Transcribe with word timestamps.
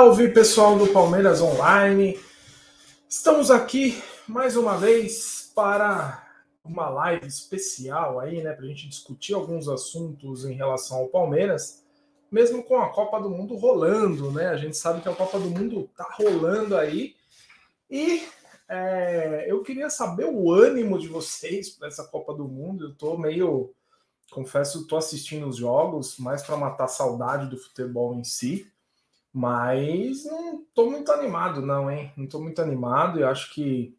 Salve, 0.00 0.30
pessoal 0.30 0.78
do 0.78 0.86
Palmeiras 0.86 1.42
Online. 1.42 2.18
Estamos 3.06 3.50
aqui 3.50 4.02
mais 4.26 4.56
uma 4.56 4.78
vez 4.78 5.52
para 5.54 6.26
uma 6.64 6.88
live 6.88 7.26
especial 7.26 8.18
aí, 8.18 8.42
né, 8.42 8.54
para 8.54 8.64
a 8.64 8.68
gente 8.68 8.88
discutir 8.88 9.34
alguns 9.34 9.68
assuntos 9.68 10.46
em 10.46 10.54
relação 10.54 11.00
ao 11.00 11.08
Palmeiras, 11.08 11.84
mesmo 12.32 12.62
com 12.62 12.80
a 12.80 12.88
Copa 12.88 13.20
do 13.20 13.28
Mundo 13.28 13.56
rolando, 13.56 14.32
né? 14.32 14.46
A 14.46 14.56
gente 14.56 14.74
sabe 14.74 15.02
que 15.02 15.08
a 15.10 15.14
Copa 15.14 15.38
do 15.38 15.50
Mundo 15.50 15.90
tá 15.94 16.08
rolando 16.18 16.78
aí 16.78 17.14
e 17.90 18.26
é, 18.70 19.44
eu 19.48 19.62
queria 19.62 19.90
saber 19.90 20.24
o 20.24 20.50
ânimo 20.50 20.98
de 20.98 21.08
vocês 21.08 21.68
para 21.68 21.88
essa 21.88 22.04
Copa 22.04 22.32
do 22.32 22.48
Mundo. 22.48 22.86
Eu 22.86 22.94
tô 22.94 23.18
meio, 23.18 23.74
confesso, 24.30 24.86
tô 24.86 24.96
assistindo 24.96 25.46
os 25.46 25.56
jogos 25.56 26.16
mais 26.16 26.42
para 26.42 26.56
matar 26.56 26.88
saudade 26.88 27.50
do 27.50 27.58
futebol 27.58 28.14
em 28.14 28.24
si. 28.24 28.66
Mas 29.32 30.24
não 30.24 30.62
estou 30.62 30.90
muito 30.90 31.12
animado, 31.12 31.62
não, 31.62 31.90
hein? 31.90 32.12
Não 32.16 32.24
estou 32.24 32.42
muito 32.42 32.60
animado 32.60 33.20
e 33.20 33.24
acho 33.24 33.52
que. 33.54 33.96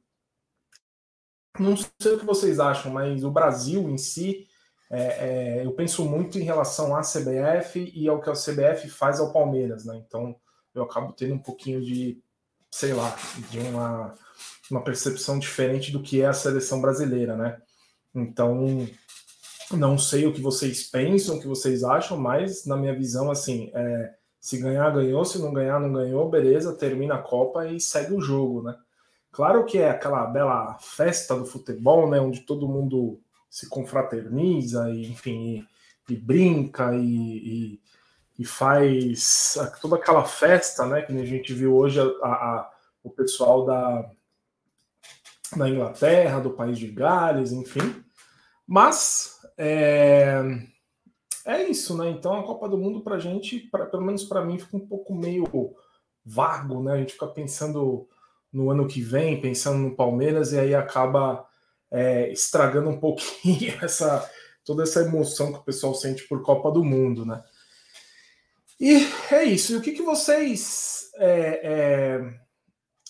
Não 1.59 1.75
sei 1.75 2.13
o 2.13 2.19
que 2.19 2.25
vocês 2.25 2.59
acham, 2.59 2.91
mas 2.91 3.23
o 3.23 3.31
Brasil 3.31 3.89
em 3.89 3.97
si, 3.97 4.47
é, 4.89 5.59
é, 5.59 5.65
eu 5.65 5.73
penso 5.73 6.03
muito 6.05 6.39
em 6.39 6.43
relação 6.43 6.95
à 6.95 7.01
CBF 7.01 7.91
e 7.93 8.07
ao 8.07 8.21
que 8.21 8.29
a 8.29 8.33
CBF 8.33 8.89
faz 8.89 9.19
ao 9.19 9.33
Palmeiras, 9.33 9.85
né? 9.85 10.01
Então 10.05 10.35
eu 10.73 10.83
acabo 10.83 11.13
tendo 11.13 11.33
um 11.33 11.39
pouquinho 11.39 11.81
de, 11.81 12.21
sei 12.69 12.93
lá, 12.93 13.15
de 13.49 13.59
uma, 13.59 14.15
uma 14.69 14.83
percepção 14.83 15.39
diferente 15.39 15.91
do 15.91 16.01
que 16.01 16.21
é 16.21 16.27
a 16.27 16.33
seleção 16.33 16.81
brasileira, 16.81 17.35
né? 17.35 17.61
Então 18.15 18.87
não 19.71 19.97
sei 19.97 20.25
o 20.25 20.33
que 20.33 20.41
vocês 20.41 20.89
pensam, 20.89 21.37
o 21.37 21.39
que 21.39 21.47
vocês 21.47 21.83
acham, 21.83 22.17
mas 22.17 22.65
na 22.65 22.75
minha 22.75 22.95
visão, 22.95 23.31
assim, 23.31 23.71
é, 23.73 24.13
se 24.41 24.57
ganhar, 24.57 24.89
ganhou. 24.91 25.23
Se 25.23 25.39
não 25.39 25.53
ganhar, 25.53 25.79
não 25.79 25.93
ganhou. 25.93 26.27
Beleza, 26.27 26.75
termina 26.75 27.15
a 27.15 27.21
Copa 27.21 27.67
e 27.67 27.79
segue 27.79 28.15
o 28.15 28.21
jogo, 28.21 28.63
né? 28.63 28.75
Claro 29.31 29.63
que 29.63 29.77
é 29.77 29.89
aquela 29.89 30.25
bela 30.25 30.77
festa 30.79 31.35
do 31.35 31.45
futebol, 31.45 32.09
né? 32.09 32.19
Onde 32.19 32.41
todo 32.41 32.67
mundo 32.67 33.21
se 33.49 33.69
confraterniza 33.69 34.89
e, 34.89 35.11
enfim, 35.11 35.67
e, 36.09 36.13
e 36.13 36.17
brinca 36.17 36.93
e, 36.95 37.05
e, 37.05 37.81
e, 38.39 38.45
faz 38.45 39.57
toda 39.79 39.95
aquela 39.95 40.25
festa, 40.25 40.85
né? 40.87 41.03
Que 41.03 41.13
a 41.13 41.25
gente 41.25 41.53
viu 41.53 41.75
hoje 41.75 41.99
a, 41.99 42.27
a, 42.27 42.71
o 43.03 43.11
pessoal 43.11 43.63
da, 43.63 44.09
da 45.55 45.69
Inglaterra, 45.69 46.39
do 46.39 46.51
país 46.51 46.79
de 46.79 46.87
Gales, 46.87 47.51
enfim. 47.51 48.03
Mas 48.67 49.39
é, 49.55 50.41
é 51.45 51.63
isso, 51.69 51.97
né? 51.97 52.09
Então 52.09 52.39
a 52.39 52.43
Copa 52.43 52.67
do 52.67 52.77
Mundo 52.77 53.01
para 53.01 53.19
gente, 53.19 53.59
pra, 53.59 53.85
pelo 53.85 54.03
menos 54.03 54.23
para 54.23 54.43
mim, 54.43 54.59
fica 54.59 54.77
um 54.77 54.87
pouco 54.87 55.13
meio 55.13 55.75
vago, 56.25 56.83
né? 56.83 56.93
A 56.93 56.97
gente 56.97 57.13
fica 57.13 57.27
pensando 57.27 58.07
no 58.51 58.69
ano 58.69 58.87
que 58.87 59.01
vem, 59.01 59.41
pensando 59.41 59.79
no 59.79 59.95
Palmeiras 59.95 60.51
e 60.51 60.59
aí 60.59 60.75
acaba 60.75 61.47
é, 61.89 62.31
estragando 62.31 62.89
um 62.89 62.99
pouquinho 62.99 63.73
essa 63.81 64.29
toda 64.63 64.83
essa 64.83 65.01
emoção 65.01 65.51
que 65.51 65.59
o 65.59 65.63
pessoal 65.63 65.93
sente 65.95 66.27
por 66.27 66.43
Copa 66.43 66.71
do 66.71 66.83
Mundo, 66.83 67.25
né? 67.25 67.43
E 68.79 69.07
é 69.31 69.43
isso. 69.43 69.73
E 69.73 69.75
o 69.75 69.81
que, 69.81 69.91
que 69.91 70.01
vocês 70.01 71.11
é, 71.15 71.61
é, 71.63 72.39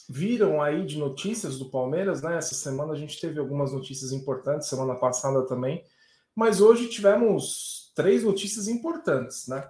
viram 0.10 0.62
aí 0.62 0.86
de 0.86 0.98
notícias 0.98 1.58
do 1.58 1.70
Palmeiras, 1.70 2.22
né? 2.22 2.38
Essa 2.38 2.56
semana 2.56 2.94
a 2.94 2.96
gente 2.96 3.20
teve 3.20 3.40
algumas 3.40 3.72
notícias 3.72 4.12
importantes, 4.12 4.68
semana 4.68 4.96
passada 4.96 5.46
também, 5.46 5.84
mas 6.36 6.62
hoje 6.62 6.90
tivemos 6.90 7.81
três 7.94 8.24
notícias 8.24 8.68
importantes, 8.68 9.48
né? 9.48 9.70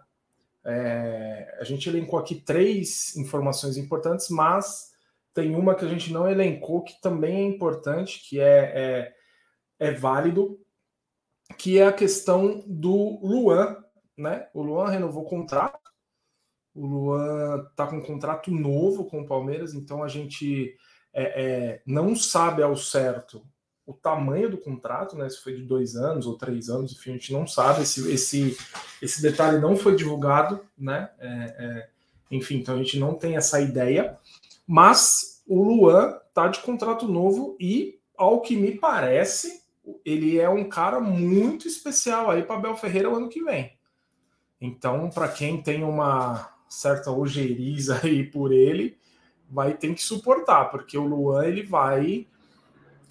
É, 0.64 1.58
a 1.60 1.64
gente 1.64 1.90
elencou 1.90 2.20
aqui 2.20 2.36
três 2.36 3.16
informações 3.16 3.78
importantes, 3.78 4.30
mas 4.30 4.92
tem 5.34 5.56
uma 5.56 5.76
que 5.76 5.86
a 5.86 5.88
gente 5.88 6.14
não 6.14 6.30
elencou 6.30 6.84
que 6.84 7.00
também 7.02 7.38
é 7.38 7.44
importante, 7.44 8.22
que 8.28 8.40
é, 8.40 9.14
é, 9.80 9.88
é 9.88 9.92
válido, 9.92 10.60
que 11.58 11.80
é 11.80 11.88
a 11.88 11.94
questão 11.94 12.64
do 12.68 13.20
Luan, 13.24 13.78
né? 14.18 14.50
O 14.54 14.62
Luan 14.62 14.90
renovou 14.90 15.24
o 15.24 15.30
contrato, 15.30 15.80
o 16.74 16.86
Luan 16.86 17.66
tá 17.76 17.88
com 17.88 17.98
um 17.98 18.06
contrato 18.06 18.52
novo 18.52 19.06
com 19.06 19.22
o 19.22 19.28
Palmeiras, 19.28 19.74
então 19.74 20.04
a 20.04 20.08
gente 20.08 20.76
é, 21.14 21.44
é 21.44 21.82
não 21.86 22.16
sabe 22.16 22.62
ao 22.62 22.76
certo 22.76 23.46
o 23.86 23.94
tamanho 23.94 24.50
do 24.50 24.58
contrato, 24.58 25.18
né? 25.18 25.30
Se 25.30 25.42
foi 25.42 25.56
de 25.56 25.64
dois 25.64 25.96
anos 25.96 26.26
ou 26.26 26.38
três 26.38 26.70
anos, 26.70 26.92
enfim, 26.94 27.12
a 27.12 27.14
gente 27.14 27.34
não 27.34 27.48
sabe. 27.48 27.82
Esse, 27.82 28.12
esse, 28.12 28.58
esse 29.02 29.22
detalhe 29.22 29.60
não 29.60 29.76
foi 29.76 29.96
divulgado, 29.96 30.62
né? 30.78 31.10
É, 31.20 31.28
é, 31.28 31.90
enfim, 32.30 32.58
então 32.58 32.76
a 32.76 32.78
gente 32.78 33.00
não 33.00 33.16
tem 33.16 33.36
essa 33.36 33.60
ideia. 33.60 34.18
Mas 34.66 35.44
o 35.48 35.64
Luan 35.64 36.18
tá 36.34 36.48
de 36.48 36.60
contrato 36.60 37.08
novo 37.08 37.58
e, 37.60 38.00
ao 38.16 38.42
que 38.42 38.56
me 38.56 38.72
parece, 38.72 39.62
ele 40.06 40.40
é 40.40 40.50
um 40.50 40.70
cara 40.70 41.00
muito 41.00 41.68
especial 41.68 42.30
aí 42.30 42.44
para 42.44 42.60
Bel 42.60 42.78
Ferreira 42.78 43.10
o 43.10 43.16
ano 43.16 43.30
que 43.30 43.44
vem. 43.44 43.74
Então, 44.60 45.10
para 45.10 45.28
quem 45.28 45.62
tem 45.62 45.84
uma 45.84 46.50
certa 46.70 47.12
ojeriza 47.12 48.00
aí 48.04 48.24
por 48.24 48.54
ele, 48.54 48.98
vai 49.50 49.74
ter 49.74 49.94
que 49.94 50.02
suportar, 50.02 50.66
porque 50.66 50.98
o 50.98 51.06
Luan 51.06 51.46
ele 51.46 51.64
vai 51.64 52.28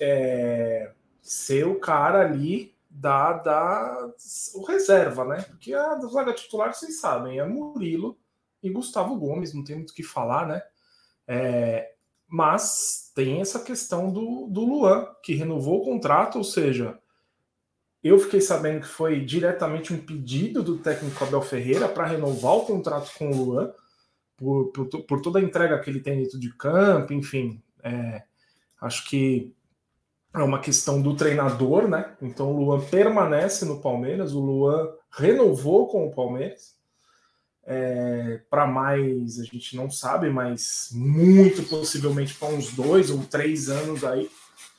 é, 0.00 0.92
ser 1.20 1.66
o 1.66 1.78
cara 1.78 2.20
ali 2.20 2.74
da, 2.88 3.34
da 3.34 4.12
o 4.54 4.64
reserva, 4.64 5.24
né? 5.24 5.42
Porque 5.42 5.72
a 5.74 5.98
zaga 6.00 6.32
titular, 6.32 6.74
vocês 6.74 7.00
sabem, 7.00 7.38
é 7.38 7.46
Murilo 7.46 8.18
e 8.62 8.70
Gustavo 8.70 9.14
Gomes, 9.16 9.54
não 9.54 9.62
tem 9.62 9.76
muito 9.76 9.90
o 9.90 9.94
que 9.94 10.02
falar, 10.02 10.46
né? 10.46 10.62
É, 11.28 11.92
mas 12.26 13.12
tem 13.14 13.40
essa 13.40 13.60
questão 13.60 14.12
do, 14.12 14.46
do 14.48 14.64
Luan, 14.64 15.06
que 15.22 15.34
renovou 15.34 15.80
o 15.80 15.84
contrato, 15.84 16.38
ou 16.38 16.44
seja, 16.44 16.98
eu 18.02 18.18
fiquei 18.18 18.40
sabendo 18.40 18.80
que 18.80 18.88
foi 18.88 19.24
diretamente 19.24 19.92
um 19.92 20.04
pedido 20.04 20.62
do 20.62 20.78
técnico 20.78 21.22
Abel 21.22 21.42
Ferreira 21.42 21.88
para 21.88 22.06
renovar 22.06 22.54
o 22.54 22.64
contrato 22.64 23.12
com 23.18 23.30
o 23.30 23.44
Luan, 23.44 23.72
por, 24.36 24.72
por, 24.72 24.86
por, 25.02 25.20
toda 25.20 25.38
a 25.38 25.42
entrega 25.42 25.78
que 25.78 25.90
ele 25.90 26.00
tem 26.00 26.22
dentro 26.22 26.38
de 26.38 26.50
campo, 26.56 27.12
enfim. 27.12 27.62
É, 27.82 28.22
acho 28.80 29.08
que 29.08 29.54
é 30.32 30.38
uma 30.38 30.60
questão 30.60 31.02
do 31.02 31.16
treinador, 31.16 31.88
né? 31.88 32.16
Então 32.22 32.52
o 32.52 32.64
Luan 32.64 32.80
permanece 32.80 33.64
no 33.64 33.80
Palmeiras, 33.80 34.32
o 34.32 34.40
Luan 34.40 34.92
renovou 35.10 35.88
com 35.88 36.06
o 36.06 36.14
Palmeiras. 36.14 36.78
É, 37.64 38.40
para 38.48 38.66
mais, 38.66 39.38
a 39.38 39.44
gente 39.44 39.76
não 39.76 39.90
sabe, 39.90 40.30
mas 40.30 40.88
muito 40.92 41.62
possivelmente 41.64 42.34
para 42.34 42.48
uns 42.48 42.72
dois 42.72 43.10
ou 43.10 43.24
três 43.26 43.68
anos 43.68 44.04
aí. 44.04 44.30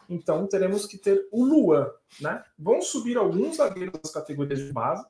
Então 0.09 0.47
teremos 0.47 0.85
que 0.85 0.97
ter 0.97 1.28
o 1.31 1.45
Luan, 1.45 1.89
né? 2.19 2.44
Vão 2.57 2.81
subir 2.81 3.18
alguns 3.18 3.57
zagueiros 3.57 4.00
das 4.01 4.12
categorias 4.12 4.59
de 4.59 4.73
base. 4.73 5.06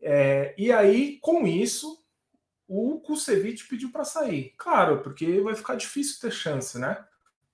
É, 0.00 0.54
e 0.56 0.70
aí, 0.70 1.18
com 1.20 1.46
isso, 1.46 1.98
o 2.68 3.00
Kusevich 3.00 3.66
pediu 3.66 3.90
para 3.90 4.04
sair. 4.04 4.54
Claro, 4.56 5.02
porque 5.02 5.40
vai 5.40 5.54
ficar 5.54 5.74
difícil 5.74 6.20
ter 6.20 6.30
chance, 6.30 6.78
né? 6.78 7.04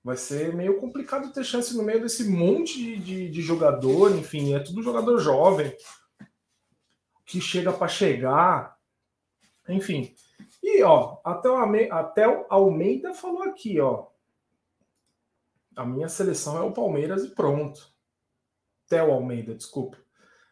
Vai 0.04 0.18
ser 0.18 0.54
meio 0.54 0.78
complicado 0.78 1.32
ter 1.32 1.42
chance 1.42 1.74
no 1.74 1.82
meio 1.82 2.02
desse 2.02 2.28
monte 2.28 2.74
de, 2.74 2.96
de, 2.98 3.30
de 3.30 3.40
jogador, 3.40 4.14
enfim, 4.14 4.54
é 4.54 4.60
tudo 4.60 4.82
jogador 4.82 5.18
jovem 5.18 5.74
que 7.24 7.40
chega 7.40 7.72
para 7.72 7.88
chegar, 7.88 8.76
enfim. 9.66 10.14
E 10.62 10.82
ó, 10.82 11.18
até 11.24 11.48
o, 11.48 11.56
até 11.92 12.28
o 12.28 12.46
Almeida 12.50 13.14
falou 13.14 13.42
aqui, 13.44 13.80
ó. 13.80 14.08
A 15.74 15.86
minha 15.86 16.08
seleção 16.08 16.58
é 16.58 16.60
o 16.60 16.72
Palmeiras 16.72 17.24
e 17.24 17.30
pronto. 17.30 17.90
Theo 18.88 19.10
Almeida, 19.10 19.54
desculpa. 19.54 19.96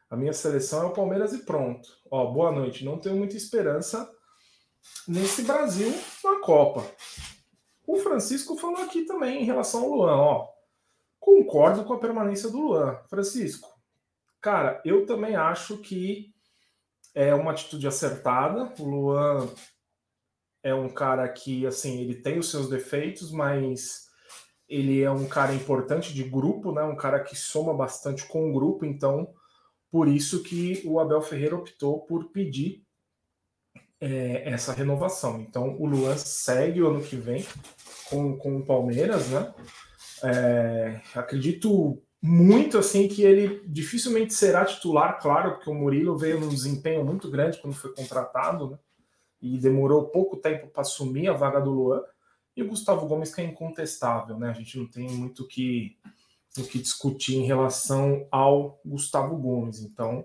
A 0.08 0.16
minha 0.16 0.32
seleção 0.32 0.82
é 0.82 0.86
o 0.86 0.92
Palmeiras 0.92 1.32
e 1.32 1.44
pronto. 1.44 1.88
Ó, 2.10 2.26
boa 2.32 2.50
noite. 2.50 2.84
Não 2.84 2.98
tenho 2.98 3.16
muita 3.16 3.36
esperança 3.36 4.10
nesse 5.06 5.42
Brasil 5.42 5.92
na 6.24 6.40
Copa. 6.40 6.84
O 7.86 7.96
Francisco 7.96 8.56
falou 8.56 8.82
aqui 8.82 9.04
também 9.04 9.42
em 9.42 9.44
relação 9.44 9.82
ao 9.82 9.90
Luan, 9.90 10.16
ó. 10.16 10.48
Concordo 11.18 11.84
com 11.84 11.92
a 11.94 11.98
permanência 11.98 12.48
do 12.48 12.60
Luan. 12.60 12.98
Francisco, 13.08 13.68
cara, 14.40 14.80
eu 14.84 15.06
também 15.06 15.36
acho 15.36 15.78
que 15.78 16.32
é 17.14 17.34
uma 17.34 17.52
atitude 17.52 17.86
acertada. 17.86 18.72
O 18.78 18.84
Luan 18.84 19.48
é 20.62 20.74
um 20.74 20.88
cara 20.88 21.28
que, 21.28 21.66
assim, 21.66 22.00
ele 22.00 22.14
tem 22.14 22.38
os 22.38 22.50
seus 22.50 22.68
defeitos, 22.68 23.30
mas 23.30 24.08
ele 24.68 25.02
é 25.02 25.10
um 25.10 25.26
cara 25.26 25.54
importante 25.54 26.14
de 26.14 26.24
grupo, 26.24 26.72
né? 26.72 26.82
Um 26.82 26.96
cara 26.96 27.20
que 27.20 27.36
soma 27.36 27.74
bastante 27.74 28.26
com 28.26 28.48
o 28.48 28.52
grupo, 28.52 28.84
então 28.84 29.34
por 29.90 30.08
isso 30.08 30.42
que 30.42 30.82
o 30.86 30.98
Abel 30.98 31.20
Ferreira 31.20 31.56
optou 31.56 32.00
por 32.06 32.30
pedir 32.30 32.82
é, 34.02 34.50
essa 34.50 34.72
renovação. 34.72 35.40
Então 35.40 35.76
o 35.78 35.86
Luan 35.86 36.16
segue 36.16 36.82
o 36.82 36.88
ano 36.88 37.00
que 37.00 37.14
vem 37.14 37.46
com, 38.10 38.36
com 38.36 38.56
o 38.56 38.66
Palmeiras, 38.66 39.28
né? 39.28 39.54
É, 40.24 41.00
acredito 41.14 42.02
muito 42.20 42.78
assim 42.78 43.06
que 43.06 43.22
ele 43.22 43.62
dificilmente 43.66 44.34
será 44.34 44.64
titular, 44.64 45.20
claro, 45.20 45.52
porque 45.52 45.70
o 45.70 45.74
Murilo 45.74 46.18
veio 46.18 46.40
num 46.40 46.48
desempenho 46.48 47.04
muito 47.04 47.30
grande 47.30 47.58
quando 47.58 47.74
foi 47.74 47.94
contratado, 47.94 48.70
né? 48.70 48.78
e 49.40 49.58
demorou 49.58 50.08
pouco 50.08 50.36
tempo 50.36 50.68
para 50.68 50.82
assumir 50.82 51.28
a 51.28 51.32
vaga 51.32 51.60
do 51.60 51.70
Luan, 51.70 52.02
e 52.56 52.62
o 52.62 52.68
Gustavo 52.68 53.06
Gomes 53.06 53.34
que 53.34 53.40
é 53.40 53.44
incontestável, 53.44 54.38
né? 54.38 54.50
A 54.50 54.52
gente 54.52 54.78
não 54.78 54.86
tem 54.86 55.08
muito 55.08 55.46
que, 55.48 55.96
o 56.58 56.62
que 56.62 56.78
discutir 56.78 57.36
em 57.36 57.46
relação 57.46 58.26
ao 58.30 58.78
Gustavo 58.84 59.36
Gomes. 59.36 59.80
Então, 59.80 60.24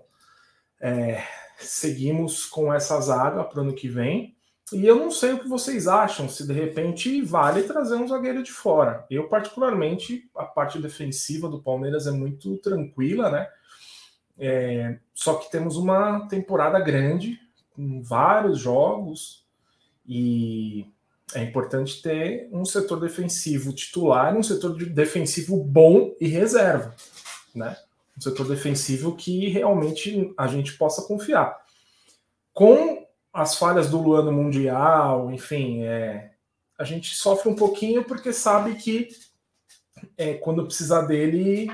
é, 0.80 1.24
seguimos 1.58 2.46
com 2.46 2.72
essa 2.72 3.00
zaga 3.00 3.44
para 3.44 3.58
o 3.58 3.62
ano 3.62 3.74
que 3.74 3.88
vem. 3.88 4.36
E 4.72 4.86
eu 4.86 4.96
não 4.96 5.10
sei 5.10 5.32
o 5.32 5.38
que 5.38 5.48
vocês 5.48 5.88
acham, 5.88 6.28
se 6.28 6.46
de 6.46 6.52
repente 6.52 7.22
vale 7.22 7.62
trazer 7.62 7.96
um 7.96 8.06
zagueiro 8.06 8.42
de 8.42 8.52
fora. 8.52 9.06
Eu, 9.10 9.28
particularmente, 9.28 10.28
a 10.36 10.44
parte 10.44 10.78
defensiva 10.78 11.48
do 11.48 11.62
Palmeiras 11.62 12.06
é 12.06 12.10
muito 12.10 12.58
tranquila, 12.58 13.30
né? 13.30 13.48
É, 14.38 14.98
só 15.14 15.34
que 15.34 15.50
temos 15.50 15.76
uma 15.76 16.28
temporada 16.28 16.78
grande, 16.80 17.38
com 17.74 18.02
vários 18.02 18.58
jogos, 18.58 19.46
e 20.06 20.86
é 21.34 21.42
importante 21.42 22.00
ter 22.02 22.48
um 22.52 22.64
setor 22.64 23.00
defensivo 23.00 23.72
titular, 23.72 24.36
um 24.36 24.42
setor 24.42 24.76
defensivo 24.76 25.62
bom 25.62 26.14
e 26.20 26.28
reserva, 26.28 26.94
né? 27.54 27.76
Um 28.18 28.20
setor 28.20 28.48
defensivo 28.48 29.14
que 29.14 29.48
realmente 29.48 30.34
a 30.36 30.46
gente 30.48 30.74
possa 30.74 31.02
confiar. 31.02 31.56
Com 32.52 33.06
as 33.32 33.56
falhas 33.56 33.88
do 33.88 34.02
Luan 34.02 34.24
no 34.24 34.32
Mundial, 34.32 35.30
enfim, 35.30 35.84
é, 35.84 36.32
a 36.76 36.82
gente 36.82 37.14
sofre 37.14 37.48
um 37.48 37.54
pouquinho 37.54 38.02
porque 38.02 38.32
sabe 38.32 38.74
que 38.74 39.08
é, 40.16 40.34
quando 40.34 40.66
precisar 40.66 41.02
dele, 41.02 41.70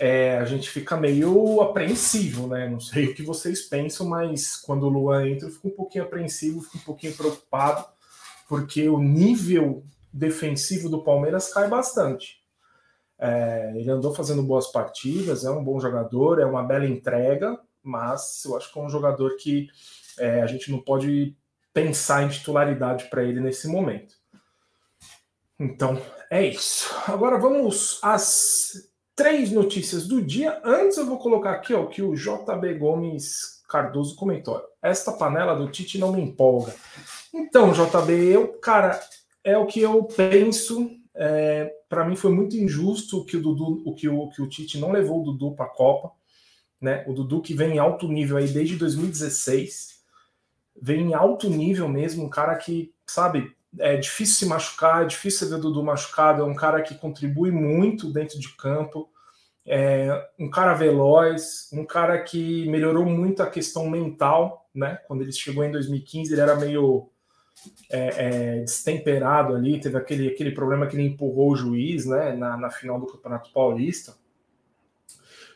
é, 0.00 0.38
a 0.38 0.44
gente 0.44 0.68
fica 0.68 0.96
meio 0.96 1.60
apreensivo, 1.60 2.48
né? 2.48 2.68
Não 2.68 2.80
sei 2.80 3.06
o 3.06 3.14
que 3.14 3.22
vocês 3.22 3.62
pensam, 3.62 4.08
mas 4.08 4.56
quando 4.56 4.84
o 4.84 4.88
Luan 4.88 5.28
entra, 5.28 5.48
eu 5.48 5.52
fico 5.52 5.68
um 5.68 5.76
pouquinho 5.76 6.04
apreensivo, 6.04 6.62
fico 6.62 6.78
um 6.78 6.82
pouquinho 6.82 7.14
preocupado, 7.14 7.84
porque 8.48 8.88
o 8.88 8.98
nível 8.98 9.84
defensivo 10.12 10.88
do 10.88 11.02
Palmeiras 11.02 11.52
cai 11.52 11.68
bastante. 11.68 12.37
É, 13.18 13.72
ele 13.74 13.90
andou 13.90 14.14
fazendo 14.14 14.42
boas 14.42 14.68
partidas, 14.68 15.44
é 15.44 15.50
um 15.50 15.64
bom 15.64 15.80
jogador, 15.80 16.40
é 16.40 16.44
uma 16.44 16.62
bela 16.62 16.86
entrega, 16.86 17.58
mas 17.82 18.44
eu 18.44 18.56
acho 18.56 18.72
que 18.72 18.78
é 18.78 18.82
um 18.82 18.88
jogador 18.88 19.36
que 19.36 19.68
é, 20.18 20.42
a 20.42 20.46
gente 20.46 20.70
não 20.70 20.80
pode 20.80 21.36
pensar 21.72 22.22
em 22.22 22.28
titularidade 22.28 23.04
para 23.10 23.22
ele 23.22 23.40
nesse 23.40 23.68
momento. 23.68 24.14
Então, 25.58 26.00
é 26.30 26.46
isso. 26.46 26.94
Agora 27.06 27.38
vamos 27.38 27.98
às 28.02 28.88
três 29.16 29.50
notícias 29.50 30.06
do 30.06 30.22
dia. 30.22 30.60
Antes 30.64 30.96
eu 30.96 31.06
vou 31.06 31.18
colocar 31.18 31.52
aqui 31.52 31.74
ó, 31.74 31.86
que 31.86 32.02
o 32.02 32.14
JB 32.14 32.74
Gomes 32.74 33.62
Cardoso 33.68 34.14
comentou. 34.14 34.62
Esta 34.80 35.12
panela 35.12 35.54
do 35.54 35.70
Tite 35.70 35.98
não 35.98 36.12
me 36.12 36.22
empolga. 36.22 36.74
Então, 37.34 37.72
JB, 37.72 38.12
eu, 38.12 38.48
cara, 38.60 39.00
é 39.42 39.58
o 39.58 39.66
que 39.66 39.80
eu 39.80 40.04
penso. 40.04 40.90
É, 41.14 41.72
para 41.88 42.04
mim 42.04 42.16
foi 42.16 42.32
muito 42.32 42.56
injusto 42.56 43.24
que 43.24 43.36
o 43.36 43.42
Dudu, 43.42 43.82
o 43.84 43.94
que 43.94 44.08
o, 44.08 44.28
que 44.28 44.42
o 44.42 44.48
Tite 44.48 44.78
não 44.78 44.92
levou 44.92 45.20
o 45.20 45.24
Dudu 45.24 45.54
para 45.54 45.66
a 45.66 45.70
Copa, 45.70 46.12
né? 46.80 47.04
O 47.06 47.12
Dudu 47.12 47.40
que 47.40 47.54
vem 47.54 47.74
em 47.74 47.78
alto 47.78 48.06
nível 48.08 48.36
aí 48.36 48.48
desde 48.48 48.76
2016 48.76 49.98
vem 50.80 51.08
em 51.08 51.14
alto 51.14 51.48
nível 51.50 51.88
mesmo, 51.88 52.24
um 52.24 52.28
cara 52.28 52.54
que, 52.56 52.94
sabe, 53.06 53.52
é 53.78 53.96
difícil 53.96 54.36
se 54.36 54.46
machucar, 54.46 55.02
é 55.02 55.06
difícil 55.06 55.48
ver 55.48 55.56
o 55.56 55.60
Dudu 55.60 55.82
machucado, 55.82 56.42
é 56.42 56.44
um 56.44 56.54
cara 56.54 56.82
que 56.82 56.94
contribui 56.94 57.50
muito 57.50 58.12
dentro 58.12 58.38
de 58.38 58.48
campo, 58.56 59.10
é 59.66 60.28
um 60.38 60.48
cara 60.48 60.72
veloz, 60.74 61.68
um 61.72 61.84
cara 61.84 62.22
que 62.22 62.66
melhorou 62.68 63.04
muito 63.04 63.42
a 63.42 63.50
questão 63.50 63.88
mental, 63.88 64.68
né? 64.74 64.98
Quando 65.06 65.22
ele 65.22 65.32
chegou 65.32 65.64
em 65.64 65.70
2015, 65.70 66.32
ele 66.32 66.40
era 66.40 66.56
meio 66.56 67.10
é, 67.90 68.08
é, 68.16 68.60
destemperado 68.60 69.54
ali, 69.54 69.80
teve 69.80 69.96
aquele, 69.96 70.28
aquele 70.28 70.52
problema 70.52 70.86
que 70.86 70.96
ele 70.96 71.06
empurrou 71.06 71.52
o 71.52 71.56
juiz, 71.56 72.06
né? 72.06 72.34
Na, 72.34 72.56
na 72.56 72.70
final 72.70 73.00
do 73.00 73.06
Campeonato 73.06 73.52
Paulista. 73.52 74.16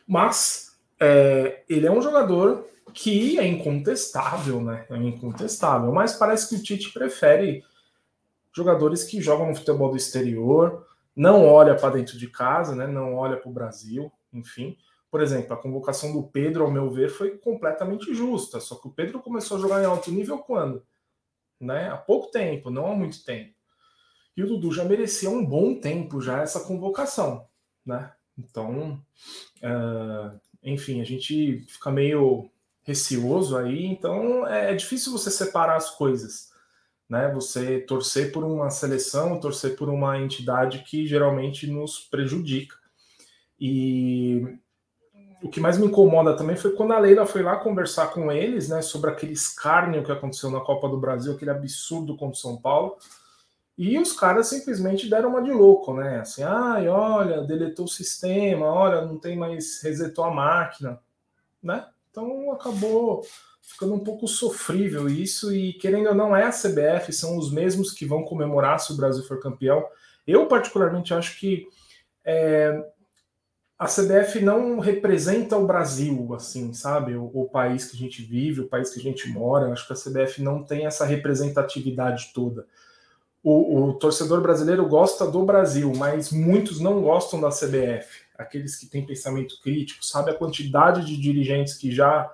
Mas 0.07 0.77
é, 0.99 1.63
ele 1.69 1.87
é 1.87 1.91
um 1.91 2.01
jogador 2.01 2.67
que 2.93 3.39
é 3.39 3.47
incontestável, 3.47 4.61
né? 4.61 4.85
É 4.89 4.97
incontestável, 4.97 5.91
mas 5.91 6.13
parece 6.13 6.49
que 6.49 6.55
o 6.55 6.63
Tite 6.63 6.91
prefere 6.91 7.63
jogadores 8.55 9.03
que 9.03 9.21
jogam 9.21 9.49
no 9.49 9.55
futebol 9.55 9.89
do 9.89 9.97
exterior, 9.97 10.85
não 11.15 11.45
olha 11.45 11.75
para 11.75 11.95
dentro 11.95 12.17
de 12.17 12.27
casa, 12.27 12.75
né? 12.75 12.87
Não 12.87 13.15
olha 13.15 13.37
para 13.37 13.49
o 13.49 13.53
Brasil, 13.53 14.11
enfim. 14.31 14.77
Por 15.09 15.21
exemplo, 15.21 15.53
a 15.53 15.57
convocação 15.57 16.11
do 16.11 16.23
Pedro, 16.23 16.63
ao 16.63 16.71
meu 16.71 16.89
ver, 16.89 17.09
foi 17.09 17.37
completamente 17.37 18.13
justa. 18.13 18.59
Só 18.59 18.75
que 18.75 18.87
o 18.87 18.91
Pedro 18.91 19.19
começou 19.19 19.57
a 19.57 19.59
jogar 19.59 19.81
em 19.81 19.85
alto 19.85 20.11
nível 20.11 20.39
quando? 20.39 20.83
Né? 21.59 21.89
Há 21.89 21.97
pouco 21.97 22.31
tempo, 22.31 22.69
não 22.69 22.87
há 22.87 22.95
muito 22.95 23.23
tempo. 23.23 23.53
E 24.35 24.43
o 24.43 24.47
Dudu 24.47 24.71
já 24.71 24.83
merecia 24.83 25.29
um 25.29 25.45
bom 25.45 25.79
tempo 25.79 26.19
já 26.19 26.41
essa 26.41 26.59
convocação, 26.61 27.47
né? 27.85 28.11
Então, 28.37 28.99
uh, 29.61 30.39
enfim, 30.63 31.01
a 31.01 31.03
gente 31.03 31.59
fica 31.67 31.91
meio 31.91 32.49
receoso 32.81 33.55
aí, 33.55 33.85
então 33.85 34.47
é, 34.47 34.71
é 34.71 34.75
difícil 34.75 35.11
você 35.11 35.29
separar 35.29 35.75
as 35.75 35.91
coisas, 35.91 36.51
né? 37.07 37.31
Você 37.33 37.81
torcer 37.81 38.31
por 38.31 38.43
uma 38.43 38.69
seleção, 38.71 39.39
torcer 39.39 39.75
por 39.75 39.87
uma 39.87 40.19
entidade 40.19 40.79
que 40.79 41.05
geralmente 41.05 41.67
nos 41.67 41.99
prejudica. 41.99 42.75
E 43.59 44.57
o 45.43 45.49
que 45.49 45.59
mais 45.59 45.77
me 45.77 45.87
incomoda 45.87 46.37
também 46.37 46.55
foi 46.55 46.71
quando 46.71 46.93
a 46.93 46.99
Leila 46.99 47.25
foi 47.25 47.43
lá 47.43 47.57
conversar 47.57 48.07
com 48.07 48.31
eles, 48.31 48.69
né, 48.69 48.81
sobre 48.81 49.09
aquele 49.09 49.33
escárnio 49.33 50.03
que 50.03 50.11
aconteceu 50.11 50.49
na 50.49 50.61
Copa 50.61 50.87
do 50.87 50.97
Brasil, 50.97 51.33
aquele 51.33 51.51
absurdo 51.51 52.15
contra 52.15 52.37
o 52.37 52.39
São 52.39 52.55
Paulo. 52.55 52.95
E 53.77 53.99
os 53.99 54.13
caras 54.13 54.47
simplesmente 54.47 55.09
deram 55.09 55.29
uma 55.29 55.41
de 55.41 55.51
louco, 55.51 55.93
né? 55.93 56.19
Assim, 56.19 56.43
ai, 56.43 56.87
olha, 56.87 57.41
deletou 57.41 57.85
o 57.85 57.89
sistema, 57.89 58.67
olha, 58.67 59.01
não 59.01 59.17
tem 59.17 59.35
mais, 59.35 59.81
resetou 59.81 60.23
a 60.23 60.31
máquina, 60.31 60.99
né? 61.61 61.87
Então 62.09 62.51
acabou 62.51 63.25
ficando 63.61 63.95
um 63.95 63.99
pouco 63.99 64.27
sofrível 64.27 65.09
isso, 65.09 65.53
e 65.53 65.73
querendo 65.73 66.07
ou 66.09 66.15
não, 66.15 66.35
é 66.35 66.43
a 66.43 66.51
CBF, 66.51 67.11
são 67.11 67.37
os 67.37 67.51
mesmos 67.51 67.91
que 67.91 68.05
vão 68.05 68.23
comemorar 68.23 68.79
se 68.79 68.93
o 68.93 68.95
Brasil 68.95 69.23
for 69.23 69.41
campeão. 69.41 69.83
Eu, 70.25 70.45
particularmente, 70.47 71.13
acho 71.13 71.37
que 71.39 71.67
é, 72.23 72.92
a 73.77 73.85
CBF 73.85 74.39
não 74.41 74.79
representa 74.79 75.57
o 75.57 75.65
Brasil, 75.65 76.33
assim, 76.33 76.73
sabe? 76.73 77.15
O, 77.15 77.29
o, 77.33 77.49
país 77.49 77.85
que 77.85 77.97
a 77.97 77.99
gente 77.99 78.21
vive, 78.21 78.61
o 78.61 78.67
país 78.67 78.91
que 78.91 78.99
a 78.99 79.03
gente 79.03 79.29
mora. 79.29 79.71
Acho 79.71 79.87
que 79.87 79.93
a 79.93 79.95
CBF 79.95 80.41
não 80.41 80.63
tem 80.63 80.85
essa 80.85 81.05
representatividade 81.05 82.31
toda. 82.33 82.65
O, 83.43 83.89
o 83.89 83.93
torcedor 83.95 84.41
brasileiro 84.41 84.87
gosta 84.87 85.29
do 85.29 85.43
Brasil, 85.43 85.91
mas 85.97 86.31
muitos 86.31 86.79
não 86.79 87.01
gostam 87.01 87.41
da 87.41 87.49
CBF 87.49 88.23
aqueles 88.37 88.75
que 88.75 88.85
têm 88.85 89.05
pensamento 89.05 89.59
crítico, 89.61 90.03
sabe 90.03 90.31
a 90.31 90.35
quantidade 90.35 91.05
de 91.05 91.17
dirigentes 91.17 91.75
que 91.75 91.91
já 91.91 92.31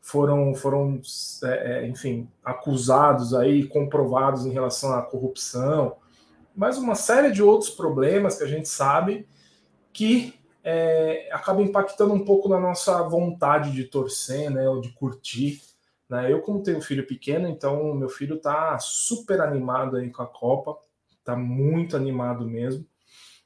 foram, 0.00 0.54
foram 0.54 1.00
é, 1.44 1.84
é, 1.84 1.88
enfim, 1.88 2.28
acusados 2.44 3.34
aí, 3.34 3.64
comprovados 3.66 4.46
em 4.46 4.50
relação 4.50 4.92
à 4.92 5.02
corrupção, 5.02 5.96
mas 6.54 6.76
uma 6.76 6.94
série 6.94 7.30
de 7.30 7.42
outros 7.42 7.70
problemas 7.70 8.36
que 8.36 8.44
a 8.44 8.48
gente 8.48 8.68
sabe 8.68 9.26
que 9.92 10.34
é, 10.64 11.28
acaba 11.32 11.62
impactando 11.62 12.14
um 12.14 12.24
pouco 12.24 12.48
na 12.48 12.60
nossa 12.60 13.02
vontade 13.02 13.72
de 13.72 13.84
torcer, 13.84 14.50
né, 14.50 14.68
ou 14.68 14.80
de 14.80 14.90
curtir. 14.90 15.60
Né? 16.08 16.32
Eu, 16.32 16.40
como 16.40 16.62
tenho 16.62 16.78
um 16.78 16.82
filho 16.82 17.06
pequeno, 17.06 17.48
então 17.48 17.94
meu 17.94 18.08
filho 18.08 18.38
tá 18.38 18.78
super 18.78 19.40
animado 19.40 19.96
aí 19.96 20.10
com 20.10 20.22
a 20.22 20.26
Copa, 20.26 20.76
tá 21.24 21.36
muito 21.36 21.96
animado 21.96 22.46
mesmo. 22.46 22.86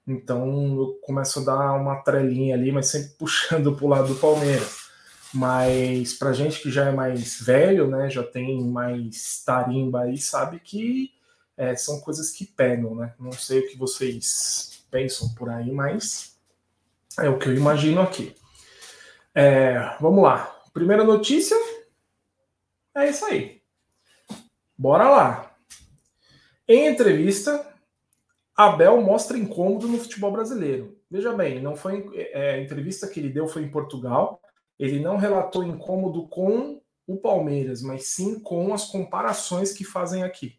Então 0.06 0.76
eu 0.76 1.00
começo 1.02 1.40
a 1.40 1.44
dar 1.44 1.72
uma 1.74 1.96
trelinha 1.96 2.54
ali, 2.54 2.70
mas 2.70 2.88
sempre 2.88 3.14
puxando 3.18 3.74
para 3.74 3.84
o 3.84 3.88
lado 3.88 4.08
do 4.08 4.20
Palmeiras. 4.20 4.86
Mas 5.34 6.14
para 6.14 6.32
gente 6.32 6.62
que 6.62 6.70
já 6.70 6.86
é 6.86 6.92
mais 6.92 7.40
velho, 7.40 7.88
né, 7.88 8.08
já 8.08 8.22
tem 8.22 8.62
mais 8.64 9.42
tarimba 9.44 10.02
aí, 10.02 10.16
sabe 10.16 10.60
que 10.60 11.10
é, 11.56 11.74
são 11.74 12.00
coisas 12.00 12.30
que 12.30 12.44
pegam, 12.44 12.94
né? 12.94 13.14
Não 13.18 13.32
sei 13.32 13.60
o 13.60 13.68
que 13.68 13.76
vocês 13.76 14.84
pensam 14.90 15.34
por 15.34 15.48
aí, 15.48 15.70
mas 15.72 16.35
é 17.20 17.28
o 17.28 17.38
que 17.38 17.48
eu 17.48 17.54
imagino 17.54 18.00
aqui. 18.00 18.34
É, 19.34 19.96
vamos 20.00 20.22
lá. 20.22 20.54
Primeira 20.72 21.04
notícia 21.04 21.56
é 22.94 23.08
isso 23.08 23.24
aí. 23.24 23.62
Bora 24.76 25.08
lá. 25.08 25.56
Em 26.68 26.86
entrevista, 26.86 27.66
Abel 28.56 29.00
mostra 29.00 29.38
incômodo 29.38 29.86
no 29.86 29.98
futebol 29.98 30.32
brasileiro. 30.32 30.98
Veja 31.10 31.32
bem, 31.32 31.62
não 31.62 31.76
foi 31.76 32.10
é, 32.14 32.52
a 32.52 32.60
entrevista 32.60 33.06
que 33.06 33.20
ele 33.20 33.30
deu 33.30 33.46
foi 33.46 33.62
em 33.62 33.70
Portugal. 33.70 34.40
Ele 34.78 34.98
não 34.98 35.16
relatou 35.16 35.62
incômodo 35.62 36.26
com 36.28 36.80
o 37.06 37.16
Palmeiras, 37.16 37.82
mas 37.82 38.08
sim 38.08 38.40
com 38.40 38.74
as 38.74 38.86
comparações 38.86 39.72
que 39.72 39.84
fazem 39.84 40.22
aqui, 40.24 40.58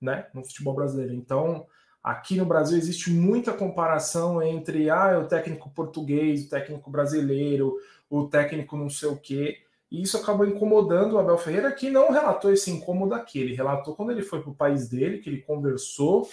né, 0.00 0.26
no 0.34 0.44
futebol 0.44 0.74
brasileiro. 0.74 1.14
Então, 1.14 1.66
aqui 2.04 2.36
no 2.36 2.44
Brasil 2.44 2.76
existe 2.76 3.10
muita 3.10 3.54
comparação 3.54 4.42
entre 4.42 4.90
ah, 4.90 5.18
o 5.18 5.26
técnico 5.26 5.70
português, 5.70 6.44
o 6.44 6.50
técnico 6.50 6.90
brasileiro, 6.90 7.74
o 8.10 8.28
técnico 8.28 8.76
não 8.76 8.90
sei 8.90 9.08
o 9.08 9.16
quê. 9.16 9.62
E 9.90 10.02
isso 10.02 10.18
acabou 10.18 10.46
incomodando 10.46 11.14
o 11.14 11.18
Abel 11.18 11.38
Ferreira, 11.38 11.72
que 11.72 11.88
não 11.88 12.12
relatou 12.12 12.52
esse 12.52 12.70
incômodo 12.70 13.14
aqui. 13.14 13.38
Ele 13.38 13.54
relatou 13.54 13.94
quando 13.94 14.10
ele 14.10 14.22
foi 14.22 14.42
para 14.42 14.50
o 14.50 14.54
país 14.54 14.88
dele, 14.88 15.18
que 15.18 15.30
ele 15.30 15.42
conversou 15.42 16.28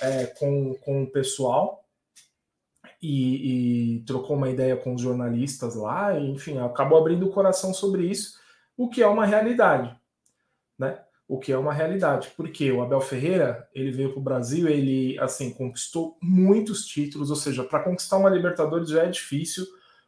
é, 0.00 0.26
com, 0.26 0.74
com 0.76 1.02
o 1.02 1.10
pessoal 1.10 1.84
e, 3.02 3.96
e, 3.96 4.00
trocou 4.04 4.36
uma 4.36 4.48
ideia 4.48 4.76
com 4.76 4.94
os 4.94 5.02
jornalistas 5.02 5.74
lá, 5.74 6.18
e, 6.18 6.30
enfim, 6.30 6.58
acabou 6.58 6.98
abrindo 6.98 7.26
o 7.26 7.32
coração 7.32 7.74
sobre 7.74 8.06
isso, 8.06 8.38
o 8.76 8.88
que 8.88 9.02
é 9.02 9.06
uma 9.06 9.26
realidade, 9.26 9.94
né? 10.78 10.98
O 11.26 11.38
que 11.38 11.52
é 11.52 11.58
uma 11.58 11.72
realidade, 11.72 12.32
porque 12.36 12.70
o 12.70 12.82
Abel 12.82 13.00
Ferreira 13.00 13.66
ele 13.74 13.90
veio 13.90 14.10
para 14.10 14.20
o 14.20 14.22
Brasil, 14.22 14.68
ele 14.68 15.18
assim 15.18 15.52
conquistou 15.52 16.18
muitos 16.22 16.84
títulos, 16.86 17.30
ou 17.30 17.36
seja, 17.36 17.64
para 17.64 17.82
conquistar 17.82 18.18
uma 18.18 18.28
Libertadores 18.28 18.90
já 18.90 19.04
é 19.04 19.08
difícil 19.08 19.66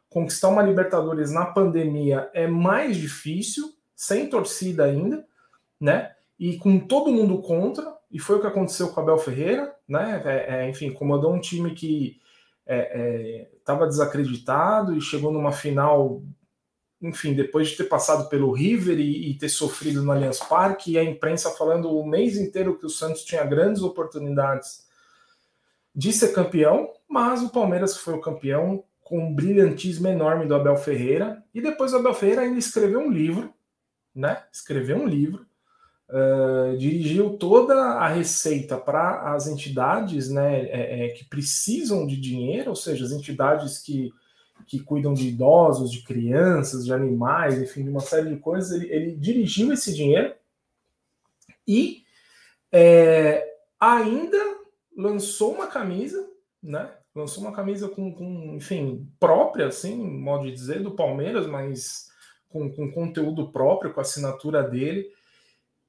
conquistar 0.09 0.49
uma 0.49 0.63
Libertadores 0.63 1.31
na 1.31 1.45
pandemia 1.45 2.29
é 2.33 2.47
mais 2.47 2.97
difícil, 2.97 3.73
sem 3.95 4.29
torcida 4.29 4.85
ainda, 4.85 5.25
né? 5.79 6.13
E 6.39 6.57
com 6.57 6.79
todo 6.79 7.11
mundo 7.11 7.41
contra, 7.41 7.95
e 8.11 8.19
foi 8.19 8.37
o 8.37 8.41
que 8.41 8.47
aconteceu 8.47 8.89
com 8.89 8.99
o 8.99 9.03
Abel 9.03 9.17
Ferreira, 9.17 9.75
né? 9.87 10.21
É, 10.25 10.55
é, 10.55 10.69
enfim, 10.69 10.91
comandou 10.91 11.33
um 11.33 11.39
time 11.39 11.73
que 11.73 12.19
estava 12.65 13.83
é, 13.83 13.85
é 13.85 13.89
desacreditado 13.89 14.95
e 14.95 15.01
chegou 15.01 15.31
numa 15.31 15.51
final, 15.51 16.21
enfim, 17.01 17.33
depois 17.33 17.69
de 17.69 17.77
ter 17.77 17.83
passado 17.85 18.27
pelo 18.29 18.51
River 18.51 18.99
e, 18.99 19.31
e, 19.31 19.37
ter 19.37 19.49
sofrido 19.49 20.01
no 20.01 20.11
Allianz 20.11 20.39
Parque, 20.39 20.93
e 20.93 20.97
a 20.97 21.03
imprensa 21.03 21.51
falando 21.51 21.91
o 21.91 22.07
mês 22.07 22.37
inteiro 22.37 22.77
que 22.77 22.85
o 22.85 22.89
Santos 22.89 23.23
tinha 23.23 23.45
grandes 23.45 23.81
oportunidades 23.81 24.87
de 25.95 26.11
ser 26.11 26.33
campeão, 26.33 26.91
mas 27.07 27.41
o 27.41 27.49
Palmeiras 27.49 27.97
foi 27.97 28.13
o 28.13 28.21
campeão, 28.21 28.83
com 29.07 29.19
um 29.19 29.33
brilhantismo 29.33 30.07
enorme 30.07 30.45
do 30.45 30.53
Abel 30.53 30.75
Ferreira. 30.75 31.41
E 31.53 31.61
depois 31.61 31.93
o 31.93 31.97
Abel 31.97 32.13
Ferreira 32.13 32.41
ainda 32.41 32.59
escreveu 32.59 32.99
um 32.99 33.09
livro, 33.09 33.53
né? 34.13 34.43
Escreveu 34.51 34.97
um 34.97 35.07
livro, 35.07 35.45
uh, 36.09 36.77
dirigiu 36.77 37.37
toda 37.37 37.73
a 37.73 38.07
receita 38.09 38.77
para 38.77 39.33
as 39.33 39.47
entidades, 39.47 40.29
né, 40.29 40.65
é, 40.65 41.05
é, 41.05 41.09
que 41.09 41.23
precisam 41.23 42.05
de 42.05 42.17
dinheiro, 42.17 42.69
ou 42.69 42.75
seja, 42.75 43.05
as 43.05 43.11
entidades 43.11 43.79
que, 43.79 44.11
que 44.65 44.79
cuidam 44.79 45.13
de 45.13 45.27
idosos, 45.27 45.91
de 45.91 46.01
crianças, 46.01 46.85
de 46.85 46.93
animais, 46.93 47.61
enfim, 47.61 47.83
de 47.83 47.89
uma 47.89 47.99
série 47.99 48.29
de 48.29 48.37
coisas. 48.37 48.71
Ele, 48.71 48.91
ele 48.91 49.15
dirigiu 49.15 49.71
esse 49.71 49.93
dinheiro 49.93 50.33
e 51.67 52.03
é, 52.71 53.45
ainda 53.79 54.37
lançou 54.95 55.53
uma 55.53 55.67
camisa, 55.67 56.27
né? 56.61 56.91
lançou 57.17 57.43
uma 57.43 57.51
camisa 57.51 57.89
com, 57.89 58.13
com, 58.13 58.55
enfim, 58.55 59.09
própria, 59.19 59.67
assim, 59.67 59.95
modo 59.95 60.45
de 60.45 60.51
dizer, 60.51 60.83
do 60.83 60.91
Palmeiras, 60.91 61.47
mas 61.47 62.09
com, 62.47 62.71
com 62.71 62.91
conteúdo 62.91 63.51
próprio, 63.51 63.93
com 63.93 63.99
a 63.99 64.03
assinatura 64.03 64.61
dele, 64.61 65.11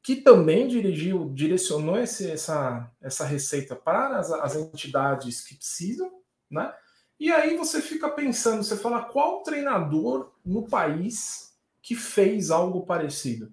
que 0.03 0.17
também 0.17 0.67
dirigiu, 0.67 1.31
direcionou 1.35 1.99
esse, 1.99 2.31
essa, 2.31 2.91
essa 3.01 3.27
receita 3.27 3.77
para 3.77 4.19
as, 4.19 4.33
as 4.33 4.57
entidades 4.57 5.43
que 5.43 5.55
precisam, 5.55 6.11
né? 6.51 6.73
E 7.19 7.33
aí 7.33 7.57
você 7.57 7.83
fica 7.83 8.09
pensando, 8.09 8.63
você 8.63 8.77
fala 8.77 9.03
qual 9.03 9.43
treinador 9.43 10.31
no 10.45 10.69
país 10.69 11.57
que 11.83 11.97
fez 11.97 12.51
algo 12.51 12.87
parecido, 12.87 13.53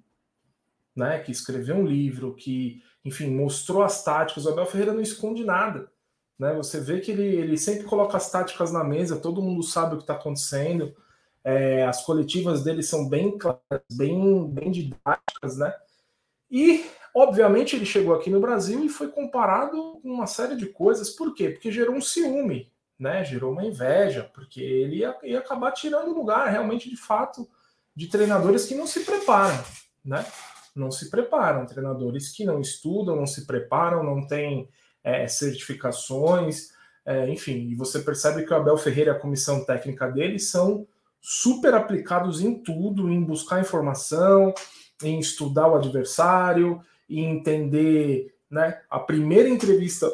né? 0.96 1.20
Que 1.20 1.32
escreveu 1.32 1.76
um 1.76 1.86
livro, 1.86 2.36
que, 2.36 2.84
enfim, 3.04 3.30
mostrou 3.32 3.82
as 3.82 4.04
táticas. 4.04 4.46
O 4.46 4.50
Abel 4.50 4.66
Ferreira 4.66 4.94
não 4.94 5.02
esconde 5.02 5.44
nada. 5.44 5.92
Né? 6.38 6.54
Você 6.54 6.80
vê 6.80 7.00
que 7.00 7.12
ele, 7.12 7.24
ele 7.24 7.58
sempre 7.58 7.86
coloca 7.86 8.18
as 8.18 8.30
táticas 8.30 8.72
na 8.72 8.84
mesa, 8.84 9.20
todo 9.20 9.42
mundo 9.42 9.64
sabe 9.64 9.94
o 9.94 9.98
que 9.98 10.04
está 10.04 10.14
acontecendo. 10.14 10.96
É, 11.44 11.86
as 11.86 12.04
coletivas 12.04 12.64
dele 12.64 12.84
são 12.84 13.08
bem 13.08 13.38
claras, 13.38 13.62
bem, 13.92 14.50
bem 14.50 14.72
didáticas, 14.72 15.58
né? 15.58 15.74
E, 16.50 16.86
obviamente, 17.16 17.76
ele 17.76 17.86
chegou 17.86 18.16
aqui 18.16 18.30
no 18.30 18.40
Brasil 18.40 18.84
e 18.84 18.90
foi 18.90 19.10
comparado 19.10 20.00
com 20.02 20.10
uma 20.10 20.28
série 20.28 20.56
de 20.56 20.68
coisas. 20.68 21.12
Por 21.12 21.34
quê? 21.34 21.50
Porque 21.50 21.72
gerou 21.72 21.96
um 21.96 22.02
ciúme, 22.02 22.72
né? 23.00 23.24
Gerou 23.24 23.52
uma 23.52 23.66
inveja, 23.66 24.30
porque 24.34 24.62
ele 24.62 24.98
ia, 24.98 25.16
ia 25.24 25.40
acabar 25.40 25.72
tirando 25.72 26.14
lugar, 26.14 26.50
realmente, 26.50 26.90
de 26.90 26.98
fato, 26.98 27.48
de 27.96 28.08
treinadores 28.08 28.66
que 28.66 28.76
não 28.76 28.88
se 28.88 29.02
preparam, 29.02 29.64
né? 30.04 30.26
Não 30.76 30.92
se 30.92 31.10
preparam, 31.10 31.66
treinadores 31.66 32.32
que 32.32 32.44
não 32.44 32.60
estudam, 32.60 33.16
não 33.16 33.26
se 33.26 33.46
preparam, 33.46 34.04
não 34.04 34.26
têm 34.28 34.70
é, 35.04 35.28
certificações, 35.28 36.70
é, 37.06 37.30
enfim, 37.30 37.70
e 37.70 37.76
você 37.76 38.00
percebe 38.00 38.46
que 38.46 38.52
o 38.52 38.56
Abel 38.56 38.78
Ferreira 38.78 39.12
e 39.12 39.16
a 39.16 39.20
comissão 39.20 39.64
técnica 39.64 40.10
dele 40.10 40.40
são 40.40 40.88
super 41.22 41.74
aplicados 41.74 42.42
em 42.42 42.62
tudo, 42.62 43.10
em 43.10 43.24
buscar 43.24 43.62
informação, 43.62 44.54
em 45.04 45.20
estudar 45.20 45.68
o 45.68 45.76
adversário, 45.76 46.82
em 47.10 47.38
entender, 47.38 48.36
né? 48.50 48.82
A 48.90 49.00
primeira 49.00 49.48
entrevista 49.48 50.12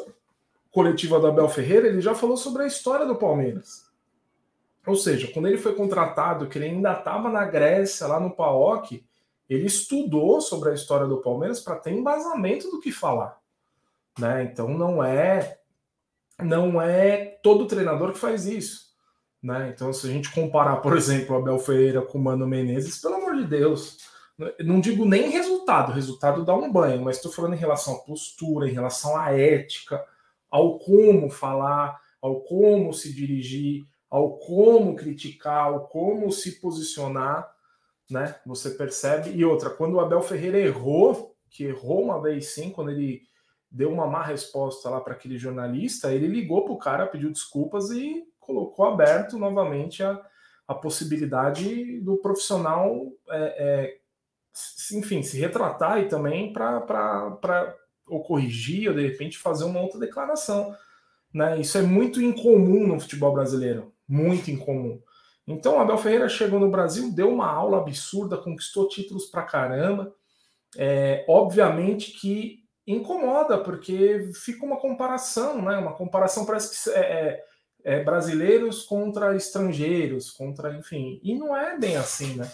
coletiva 0.72 1.20
do 1.20 1.28
Abel 1.28 1.48
Ferreira, 1.48 1.86
ele 1.86 2.00
já 2.00 2.14
falou 2.14 2.36
sobre 2.36 2.64
a 2.64 2.66
história 2.66 3.06
do 3.06 3.14
Palmeiras. 3.14 3.86
Ou 4.84 4.96
seja, 4.96 5.30
quando 5.32 5.46
ele 5.46 5.58
foi 5.58 5.76
contratado, 5.76 6.48
que 6.48 6.58
ele 6.58 6.64
ainda 6.64 6.92
estava 6.92 7.28
na 7.28 7.44
Grécia, 7.44 8.08
lá 8.08 8.18
no 8.18 8.34
PAOK, 8.34 9.04
ele 9.48 9.66
estudou 9.66 10.40
sobre 10.40 10.70
a 10.70 10.74
história 10.74 11.06
do 11.06 11.18
Palmeiras 11.18 11.60
para 11.60 11.76
ter 11.76 11.92
embasamento 11.92 12.68
do 12.68 12.80
que 12.80 12.90
falar 12.90 13.40
né? 14.18 14.44
Então 14.44 14.68
não 14.68 15.02
é 15.02 15.58
não 16.40 16.80
é 16.80 17.38
todo 17.42 17.66
treinador 17.66 18.12
que 18.12 18.18
faz 18.18 18.46
isso, 18.46 18.86
né? 19.42 19.72
Então 19.74 19.92
se 19.92 20.06
a 20.06 20.10
gente 20.10 20.32
comparar, 20.32 20.76
por 20.76 20.96
exemplo, 20.96 21.34
o 21.34 21.38
Abel 21.38 21.58
Ferreira 21.58 22.02
com 22.02 22.18
o 22.18 22.22
Mano 22.22 22.46
Menezes, 22.46 23.00
pelo 23.00 23.16
amor 23.16 23.36
de 23.36 23.44
Deus, 23.44 23.98
não 24.60 24.80
digo 24.80 25.04
nem 25.04 25.30
resultado, 25.30 25.92
resultado 25.92 26.44
dá 26.44 26.54
um 26.54 26.70
banho, 26.70 27.02
mas 27.02 27.16
estou 27.16 27.30
falando 27.30 27.54
em 27.54 27.58
relação 27.58 27.94
à 27.94 27.98
postura, 27.98 28.68
em 28.68 28.72
relação 28.72 29.16
à 29.16 29.32
ética, 29.32 30.04
ao 30.52 30.78
como 30.78 31.30
falar, 31.30 31.98
ao 32.20 32.42
como 32.42 32.92
se 32.92 33.12
dirigir, 33.12 33.84
ao 34.10 34.36
como 34.36 34.94
criticar, 34.94 35.68
ao 35.68 35.88
como 35.88 36.30
se 36.30 36.60
posicionar, 36.60 37.50
né? 38.10 38.36
Você 38.44 38.70
percebe. 38.70 39.30
E 39.30 39.42
outra, 39.42 39.70
quando 39.70 39.94
o 39.94 40.00
Abel 40.00 40.20
Ferreira 40.20 40.58
errou, 40.58 41.34
que 41.50 41.64
errou 41.64 42.04
uma 42.04 42.20
vez 42.20 42.48
sim, 42.48 42.68
quando 42.70 42.90
ele 42.90 43.22
deu 43.70 43.90
uma 43.90 44.06
má 44.06 44.22
resposta 44.22 44.90
lá 44.90 45.00
para 45.00 45.14
aquele 45.14 45.38
jornalista, 45.38 46.12
ele 46.12 46.26
ligou 46.26 46.64
para 46.64 46.74
o 46.74 46.78
cara, 46.78 47.06
pediu 47.06 47.32
desculpas 47.32 47.90
e 47.90 48.22
colocou 48.38 48.84
aberto 48.84 49.38
novamente 49.38 50.02
a, 50.02 50.20
a 50.68 50.74
possibilidade 50.74 51.98
do 52.00 52.18
profissional, 52.18 53.10
é, 53.30 53.38
é, 53.38 53.98
enfim, 54.94 55.22
se 55.22 55.40
retratar 55.40 56.00
e 56.00 56.08
também 56.08 56.52
para 56.52 57.74
ou 58.06 58.22
corrigir 58.22 58.88
ou 58.88 58.94
de 58.94 59.06
repente 59.06 59.38
fazer 59.38 59.64
uma 59.64 59.80
outra 59.80 59.98
declaração. 59.98 60.74
Né? 61.32 61.60
Isso 61.60 61.78
é 61.78 61.82
muito 61.82 62.20
incomum 62.20 62.86
no 62.86 63.00
futebol 63.00 63.32
brasileiro, 63.32 63.92
muito 64.08 64.50
incomum. 64.50 65.00
Então, 65.46 65.80
Abel 65.80 65.98
Ferreira 65.98 66.28
chegou 66.28 66.60
no 66.60 66.70
Brasil, 66.70 67.12
deu 67.12 67.28
uma 67.28 67.50
aula 67.50 67.78
absurda, 67.78 68.36
conquistou 68.36 68.88
títulos 68.88 69.26
para 69.26 69.42
caramba. 69.42 70.14
É, 70.76 71.24
obviamente 71.28 72.12
que 72.12 72.62
incomoda, 72.86 73.58
porque 73.58 74.30
fica 74.34 74.64
uma 74.64 74.78
comparação, 74.78 75.60
né? 75.62 75.76
Uma 75.76 75.94
comparação 75.94 76.44
parece 76.44 76.70
que 76.84 76.90
é, 76.90 77.00
é, 77.00 77.44
é, 77.84 78.04
brasileiros 78.04 78.82
contra 78.82 79.36
estrangeiros, 79.36 80.30
contra, 80.30 80.76
enfim. 80.76 81.20
E 81.22 81.34
não 81.34 81.56
é 81.56 81.78
bem 81.78 81.96
assim, 81.96 82.34
né? 82.34 82.50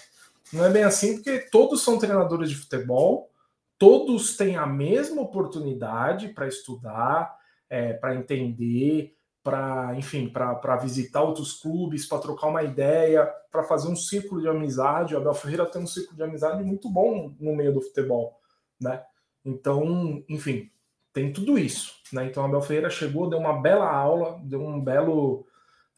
Não 0.52 0.64
é 0.64 0.71
bem 0.71 0.83
assim, 0.83 1.17
porque 1.17 1.38
todos 1.50 1.83
são 1.83 1.99
treinadores 1.99 2.50
de 2.50 2.57
futebol, 2.57 3.31
todos 3.78 4.37
têm 4.37 4.56
a 4.56 4.66
mesma 4.66 5.23
oportunidade 5.23 6.28
para 6.28 6.49
estudar, 6.49 7.35
é, 7.70 7.92
para 7.92 8.14
entender, 8.14 9.14
para, 9.42 9.94
enfim, 9.97 10.28
para 10.28 10.76
visitar 10.76 11.23
outros 11.23 11.54
clubes, 11.54 12.06
para 12.06 12.18
trocar 12.18 12.49
uma 12.49 12.62
ideia, 12.62 13.26
para 13.50 13.62
fazer 13.62 13.88
um 13.88 13.97
círculo 13.97 14.40
de 14.40 14.49
amizade. 14.49 15.14
O 15.14 15.18
Abel 15.18 15.32
Ferreira 15.32 15.64
tem 15.64 15.82
um 15.82 15.87
círculo 15.87 16.16
de 16.16 16.23
amizade 16.23 16.62
muito 16.62 16.90
bom 16.90 17.35
no 17.38 17.56
meio 17.56 17.73
do 17.73 17.80
futebol, 17.80 18.38
né? 18.80 19.02
Então, 19.44 20.23
enfim, 20.28 20.70
tem 21.12 21.32
tudo 21.32 21.58
isso. 21.58 21.94
Né? 22.12 22.26
Então, 22.26 22.44
Abel 22.44 22.61
Ferreira 22.61 22.90
chegou, 22.90 23.30
deu 23.30 23.38
uma 23.38 23.61
bela 23.61 23.90
aula, 23.90 24.40
deu 24.44 24.61
um 24.61 24.80
belo 24.80 25.47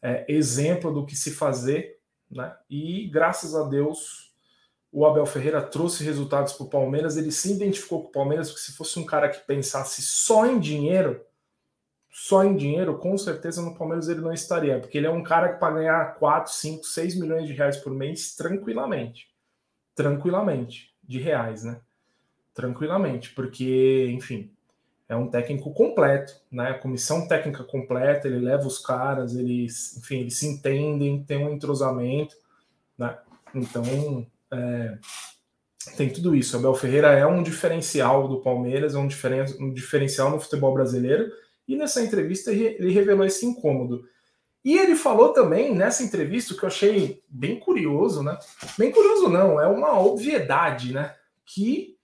é, 0.01 0.25
exemplo 0.29 0.93
do 0.93 1.05
que 1.05 1.15
se 1.15 1.31
fazer, 1.31 1.99
né? 2.29 2.55
e 2.69 3.09
graças 3.09 3.53
a 3.55 3.63
Deus 3.67 4.30
o 4.91 5.05
Abel 5.05 5.25
Ferreira 5.25 5.61
trouxe 5.61 6.03
resultados 6.03 6.53
para 6.53 6.65
o 6.65 6.69
Palmeiras. 6.69 7.17
Ele 7.17 7.31
se 7.31 7.53
identificou 7.53 8.03
com 8.03 8.09
o 8.09 8.11
Palmeiras, 8.11 8.49
porque 8.49 8.63
se 8.63 8.73
fosse 8.73 8.99
um 8.99 9.05
cara 9.05 9.29
que 9.29 9.45
pensasse 9.45 10.01
só 10.01 10.45
em 10.45 10.59
dinheiro, 10.59 11.23
só 12.09 12.43
em 12.43 12.55
dinheiro, 12.55 12.97
com 12.97 13.17
certeza 13.17 13.61
no 13.61 13.75
Palmeiras 13.75 14.09
ele 14.09 14.19
não 14.19 14.33
estaria, 14.33 14.79
porque 14.79 14.97
ele 14.97 15.07
é 15.07 15.11
um 15.11 15.23
cara 15.23 15.53
que 15.53 15.59
para 15.59 15.75
ganhar 15.75 16.15
4, 16.15 16.51
5, 16.51 16.83
6 16.85 17.19
milhões 17.19 17.47
de 17.47 17.53
reais 17.53 17.77
por 17.77 17.93
mês 17.93 18.35
tranquilamente. 18.35 19.31
Tranquilamente, 19.95 20.93
de 21.03 21.19
reais, 21.19 21.63
né? 21.63 21.79
tranquilamente, 22.53 23.33
porque, 23.33 24.09
enfim, 24.11 24.51
é 25.07 25.15
um 25.15 25.29
técnico 25.29 25.73
completo, 25.73 26.33
né? 26.51 26.73
Comissão 26.73 27.27
técnica 27.27 27.63
completa, 27.63 28.27
ele 28.27 28.39
leva 28.39 28.65
os 28.65 28.79
caras, 28.79 29.35
eles, 29.35 29.97
enfim, 29.97 30.19
eles 30.19 30.37
se 30.37 30.47
entendem, 30.47 31.23
tem 31.23 31.45
um 31.45 31.53
entrosamento, 31.53 32.35
né? 32.97 33.17
Então, 33.53 34.27
é, 34.53 34.97
tem 35.97 36.09
tudo 36.09 36.35
isso. 36.35 36.55
Abel 36.55 36.75
Ferreira 36.75 37.11
é 37.11 37.25
um 37.25 37.41
diferencial 37.41 38.27
do 38.27 38.41
Palmeiras, 38.41 38.95
é 38.95 38.97
um, 38.97 39.07
diferen, 39.07 39.45
um 39.59 39.73
diferencial 39.73 40.29
no 40.29 40.39
futebol 40.39 40.73
brasileiro. 40.73 41.31
E 41.67 41.75
nessa 41.75 42.01
entrevista 42.01 42.51
ele 42.51 42.91
revelou 42.91 43.25
esse 43.25 43.45
incômodo. 43.45 44.03
E 44.63 44.77
ele 44.77 44.95
falou 44.95 45.33
também 45.33 45.73
nessa 45.73 46.03
entrevista 46.03 46.53
que 46.53 46.63
eu 46.63 46.67
achei 46.67 47.23
bem 47.27 47.59
curioso, 47.59 48.21
né? 48.21 48.37
Bem 48.77 48.91
curioso 48.91 49.27
não, 49.27 49.59
é 49.59 49.67
uma 49.67 49.99
obviedade, 49.99 50.93
né? 50.93 51.15
Que 51.45 51.97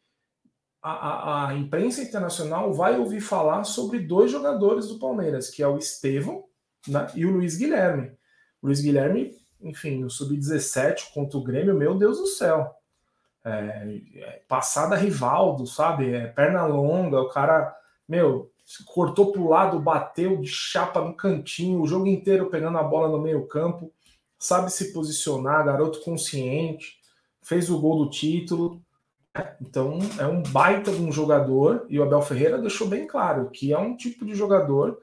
a, 0.81 0.91
a, 0.91 1.49
a, 1.49 1.53
imprensa 1.53 2.01
internacional 2.01 2.73
vai 2.73 2.97
ouvir 2.97 3.21
falar 3.21 3.63
sobre 3.63 3.99
dois 3.99 4.31
jogadores 4.31 4.87
do 4.87 4.97
Palmeiras, 4.97 5.49
que 5.49 5.61
é 5.61 5.67
o 5.67 5.77
Estevão 5.77 6.45
né, 6.87 7.07
e 7.15 7.25
o 7.25 7.31
Luiz 7.31 7.57
Guilherme. 7.57 8.11
O 8.61 8.67
Luiz 8.67 8.81
Guilherme, 8.81 9.36
enfim, 9.61 9.99
no 9.99 10.09
Sub-17 10.09 11.11
contra 11.13 11.37
o 11.37 11.43
Grêmio, 11.43 11.75
meu 11.75 11.95
Deus 11.95 12.17
do 12.17 12.27
céu. 12.27 12.75
É, 13.43 14.01
é, 14.15 14.41
passada 14.47 14.95
Rivaldo, 14.95 15.65
sabe? 15.65 16.13
É, 16.13 16.27
perna 16.27 16.65
longa, 16.65 17.21
o 17.21 17.29
cara, 17.29 17.75
meu, 18.07 18.51
cortou 18.85 19.31
pro 19.31 19.47
lado, 19.47 19.79
bateu 19.79 20.37
de 20.37 20.47
chapa 20.47 21.01
no 21.01 21.13
cantinho, 21.15 21.81
o 21.81 21.87
jogo 21.87 22.07
inteiro 22.07 22.49
pegando 22.49 22.77
a 22.77 22.83
bola 22.83 23.07
no 23.07 23.21
meio 23.21 23.47
campo, 23.47 23.91
sabe 24.37 24.71
se 24.71 24.91
posicionar, 24.93 25.65
garoto 25.65 26.01
consciente, 26.01 26.97
fez 27.41 27.69
o 27.69 27.79
gol 27.79 28.03
do 28.03 28.09
título. 28.09 28.81
Então 29.61 29.99
é 30.19 30.25
um 30.25 30.41
baita 30.43 30.91
de 30.91 31.01
um 31.01 31.11
jogador 31.11 31.85
e 31.89 31.99
o 31.99 32.03
Abel 32.03 32.21
Ferreira 32.21 32.57
deixou 32.57 32.87
bem 32.87 33.05
claro 33.05 33.49
que 33.51 33.71
é 33.71 33.77
um 33.77 33.95
tipo 33.95 34.25
de 34.25 34.33
jogador 34.33 34.99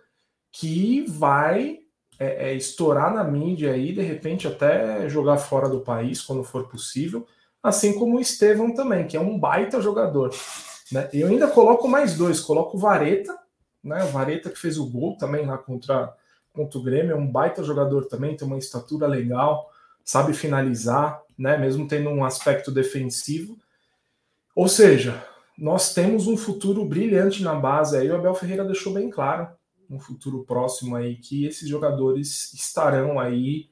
que 0.53 1.03
vai 1.09 1.84
é, 2.19 2.51
é, 2.51 2.55
estourar 2.55 3.13
na 3.13 3.25
mídia 3.25 3.73
aí, 3.73 3.93
de 3.93 4.03
repente 4.03 4.47
até 4.47 5.09
jogar 5.09 5.39
fora 5.39 5.69
do 5.69 5.81
país 5.81 6.23
quando 6.23 6.45
for 6.45 6.69
possível, 6.69 7.27
assim 7.63 7.99
como 7.99 8.17
o 8.17 8.21
Estevão 8.21 8.75
também, 8.75 9.07
que 9.07 9.17
é 9.17 9.21
um 9.21 9.39
baita 9.39 9.81
jogador. 9.81 10.31
Né? 10.93 11.09
Eu 11.13 11.29
ainda 11.29 11.49
coloco 11.49 11.89
mais 11.89 12.17
dois, 12.17 12.41
coloco 12.41 12.77
o 12.77 12.81
Vareta, 12.81 13.37
né? 13.83 14.05
o 14.05 14.09
Vareta 14.09 14.51
que 14.51 14.59
fez 14.59 14.79
o 14.79 14.87
gol 14.87 15.17
também 15.17 15.47
lá 15.47 15.59
contra, 15.59 16.15
contra 16.53 16.79
o 16.79 16.83
Grêmio, 16.83 17.13
é 17.13 17.17
um 17.17 17.31
baita 17.31 17.63
jogador 17.65 18.07
também, 18.07 18.37
tem 18.37 18.47
uma 18.47 18.59
estatura 18.59 19.07
legal, 19.07 19.71
sabe 20.05 20.33
finalizar, 20.35 21.21
né? 21.37 21.57
mesmo 21.57 21.89
tendo 21.89 22.11
um 22.11 22.25
aspecto 22.25 22.71
defensivo. 22.71 23.57
Ou 24.55 24.69
seja, 24.69 25.25
nós 25.59 25.93
temos 25.95 26.29
um 26.29 26.37
futuro 26.37 26.85
brilhante 26.85 27.43
na 27.43 27.55
base 27.55 27.97
aí, 27.97 28.09
o 28.09 28.15
Abel 28.15 28.35
Ferreira 28.35 28.65
deixou 28.65 28.93
bem 28.93 29.11
claro 29.11 29.49
um 29.91 29.99
futuro 29.99 30.45
próximo 30.45 30.97
aí 30.97 31.17
que 31.17 31.47
esses 31.47 31.69
jogadores 31.69 32.53
estarão 32.55 33.19
aí 33.19 33.71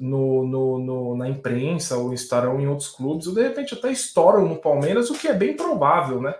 no, 0.00 0.46
no, 0.46 0.78
no, 0.78 1.16
na 1.16 1.28
imprensa 1.28 1.96
ou 1.96 2.12
estarão 2.12 2.60
em 2.60 2.68
outros 2.68 2.88
clubes, 2.88 3.26
ou 3.26 3.34
de 3.34 3.42
repente 3.42 3.74
até 3.74 3.90
estouram 3.90 4.46
no 4.46 4.60
Palmeiras, 4.60 5.10
o 5.10 5.14
que 5.14 5.28
é 5.28 5.34
bem 5.34 5.56
provável, 5.56 6.20
né? 6.20 6.34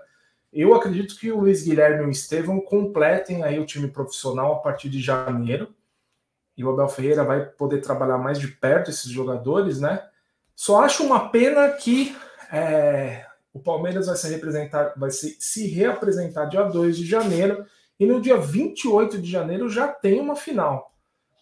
Eu 0.53 0.75
acredito 0.75 1.19
que 1.19 1.31
o 1.31 1.41
Luiz 1.41 1.63
Guilherme 1.63 2.05
e 2.05 2.07
o 2.07 2.11
Estevão 2.11 2.61
completem 2.61 3.45
aí 3.45 3.59
o 3.59 3.67
time 3.67 3.89
profissional 3.89 4.55
a 4.55 4.59
partir 4.59 4.89
de 4.89 5.01
janeiro. 5.01 5.75
E 6.57 6.65
o 6.65 6.71
Abel 6.71 6.89
Ferreira 6.89 7.23
vai 7.23 7.45
poder 7.45 7.81
trabalhar 7.81 8.19
mais 8.19 8.39
de 8.39 8.49
perto 8.49 8.91
esses 8.91 9.11
jogadores, 9.11 9.79
né? 9.79 10.03
Só 10.57 10.83
acho 10.83 11.05
uma 11.05 11.29
pena 11.29 11.69
que 11.73 12.17
é, 12.51 13.27
o 13.53 13.61
Palmeiras 13.61 14.07
vai 14.07 14.17
se 14.17 14.29
representar, 14.29 14.95
vai 14.97 15.11
se, 15.11 15.37
se 15.39 15.69
reapresentar 15.69 16.47
dia 16.47 16.63
2 16.63 16.97
de 16.97 17.07
janeiro 17.07 17.65
e 17.99 18.07
no 18.07 18.21
dia 18.21 18.37
28 18.37 19.21
de 19.21 19.31
janeiro 19.31 19.69
já 19.69 19.89
tem 19.89 20.21
uma 20.21 20.37
final. 20.37 20.93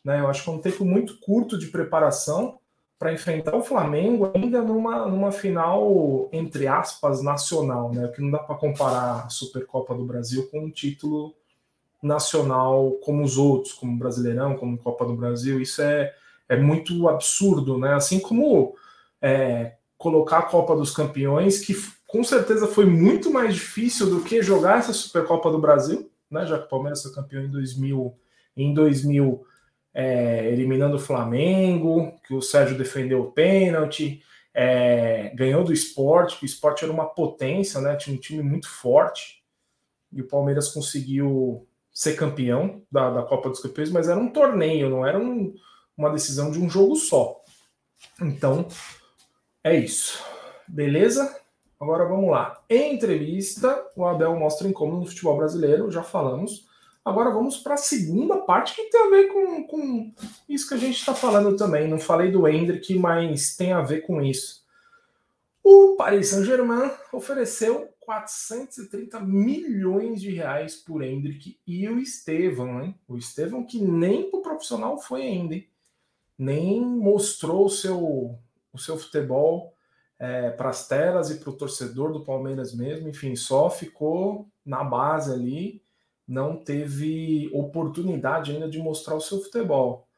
Né? 0.05 0.21
Eu 0.21 0.29
acho 0.29 0.45
que 0.45 0.51
é 0.51 0.53
um 0.53 0.61
tempo 0.61 0.85
muito 0.85 1.19
curto 1.21 1.59
de 1.59 1.66
preparação 1.66 2.59
para 2.99 3.12
enfrentar 3.12 3.55
o 3.55 3.62
Flamengo 3.62 4.31
ainda 4.35 4.62
numa, 4.62 5.07
numa 5.07 5.31
final, 5.31 6.29
entre 6.33 6.66
aspas, 6.66 7.23
nacional, 7.23 7.92
né? 7.92 8.09
Que 8.09 8.23
não 8.23 8.31
dá 8.31 8.38
para 8.38 8.57
comparar 8.57 9.27
a 9.27 9.29
Supercopa 9.29 9.95
do 9.95 10.05
Brasil 10.05 10.49
com 10.51 10.61
um 10.61 10.71
título 10.71 11.35
nacional 12.03 12.92
como 13.03 13.23
os 13.23 13.37
outros, 13.37 13.75
como 13.75 13.99
Brasileirão, 13.99 14.57
como 14.57 14.79
Copa 14.79 15.05
do 15.05 15.14
Brasil. 15.14 15.61
Isso 15.61 15.83
é, 15.83 16.14
é 16.49 16.57
muito 16.57 17.07
absurdo, 17.09 17.77
né? 17.77 17.92
Assim 17.92 18.19
como 18.19 18.75
é, 19.21 19.75
colocar 19.99 20.38
a 20.38 20.42
Copa 20.42 20.75
dos 20.75 20.95
Campeões, 20.95 21.61
que 21.61 21.75
com 22.07 22.25
certeza 22.25 22.66
foi 22.66 22.87
muito 22.87 23.31
mais 23.31 23.55
difícil 23.55 24.09
do 24.09 24.23
que 24.23 24.42
jogar 24.42 24.79
essa 24.79 24.92
Supercopa 24.95 25.51
do 25.51 25.59
Brasil, 25.59 26.11
né? 26.31 26.47
Já 26.47 26.59
que 26.59 26.67
o 26.67 26.69
Palmeiras 26.69 27.03
foi 27.03 27.12
campeão 27.12 27.45
em 27.45 27.51
2000, 27.51 28.19
em 28.57 28.75
2000 28.75 29.47
é, 29.95 30.49
eliminando 30.53 30.97
o 30.97 31.01
Flamengo, 31.01 32.12
que 32.27 32.35
o 32.35 32.43
Sérgio 32.43 32.77
defendeu 32.77 33.23
o 33.23 33.33
pênalti, 33.33 34.23
é, 34.53 35.31
ganhou 35.35 35.65
do 35.65 35.73
esporte, 35.73 36.39
que 36.39 36.45
o 36.45 36.47
esporte 36.47 36.85
era 36.85 36.93
uma 36.93 37.07
potência, 37.07 37.81
né? 37.81 37.97
Tinha 37.97 38.17
um 38.17 38.21
time 38.21 38.43
muito 38.43 38.69
forte, 38.69 39.43
e 40.12 40.21
o 40.21 40.29
Palmeiras 40.29 40.69
conseguiu 40.69 41.67
ser 41.93 42.15
campeão 42.15 42.83
da, 42.91 43.11
da 43.11 43.23
Copa 43.23 43.49
dos 43.49 43.61
Campeões, 43.61 43.91
mas 43.91 44.09
era 44.09 44.19
um 44.19 44.31
torneio, 44.31 44.91
não 44.91 45.07
era 45.07 45.19
um, 45.19 45.55
uma 45.97 46.11
decisão 46.11 46.51
de 46.51 46.59
um 46.59 46.69
jogo 46.69 46.95
só. 46.97 47.43
Então, 48.21 48.69
é 49.65 49.77
isso. 49.77 50.23
Beleza? 50.69 51.35
Agora 51.79 52.07
vamos 52.07 52.31
lá. 52.31 52.62
Entrevista, 52.71 53.87
o 53.95 54.05
Abel 54.05 54.37
mostra 54.37 54.67
incômodo 54.67 55.01
no 55.01 55.07
futebol 55.07 55.37
brasileiro, 55.37 55.91
já 55.91 56.03
falamos. 56.03 56.67
Agora 57.05 57.31
vamos 57.31 57.59
para 57.59 57.75
a 57.75 57.79
segunda 57.79 58.39
parte 58.39 58.75
que 58.75 58.91
tem 58.91 59.01
a 59.01 59.11
ver 59.11 59.29
com, 59.29 59.65
com 59.65 60.12
isso 60.49 60.69
que 60.69 60.75
a 60.75 60.79
gente 60.79 60.99
está 60.99 61.15
falando 61.15 61.57
também. 61.57 61.87
Não 61.87 61.99
falei 61.99 62.33
do 62.33 62.49
Hendrick, 62.49 62.99
mas 62.99 63.55
tem 63.57 63.73
a 63.73 63.81
ver 63.81 64.01
com 64.01 64.21
isso. 64.21 64.65
O 65.62 65.97
Paris 65.97 66.29
Saint-Germain 66.29 66.91
ofereceu 67.12 67.89
430 68.01 69.21
milhões 69.21 70.21
de 70.21 70.31
reais 70.31 70.77
por 70.77 71.03
Hendrick 71.03 71.59
e 71.67 71.89
o 71.89 71.99
Estevão, 71.99 72.83
hein? 72.83 72.99
O 73.07 73.17
Estevão 73.17 73.65
que 73.65 73.81
nem 73.81 74.31
pro 74.31 74.43
profissional 74.43 74.99
foi 74.99 75.23
ainda, 75.23 75.55
hein? 75.55 75.69
nem 76.39 76.81
mostrou 76.81 77.67
o 77.67 77.71
seu, 77.71 78.39
o 78.73 78.79
seu 78.79 78.99
futebol 78.99 79.76
é, 80.18 80.50
para 80.50 80.70
as 80.70 80.88
telas 80.88 81.31
e 81.31 81.37
para 81.37 81.50
o 81.50 81.57
torcedor 81.57 82.12
do 82.12 82.24
Palmeiras 82.24 82.74
mesmo, 82.74 83.09
enfim, 83.09 83.37
só 83.37 83.68
ficou 83.68 84.48
na 84.64 84.83
base 84.83 85.33
ali, 85.33 85.83
não 86.26 86.57
teve 86.57 87.50
oportunidade 87.52 88.50
ainda 88.50 88.68
de 88.68 88.79
mostrar 88.79 89.14
o 89.14 89.20
seu 89.20 89.40
futebol. 89.40 90.09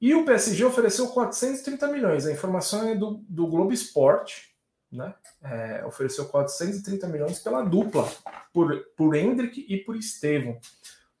E 0.00 0.14
o 0.14 0.24
PSG 0.24 0.64
ofereceu 0.64 1.08
430 1.08 1.86
milhões, 1.88 2.26
a 2.26 2.32
informação 2.32 2.88
é 2.88 2.94
do, 2.94 3.22
do 3.28 3.46
Globo 3.46 3.72
Esporte, 3.72 4.50
né? 4.90 5.14
É, 5.42 5.84
ofereceu 5.86 6.26
430 6.26 7.06
milhões 7.06 7.38
pela 7.38 7.62
dupla, 7.62 8.08
por, 8.52 8.84
por 8.96 9.14
Hendrick 9.14 9.64
e 9.68 9.78
por 9.78 9.96
Estevão. 9.96 10.58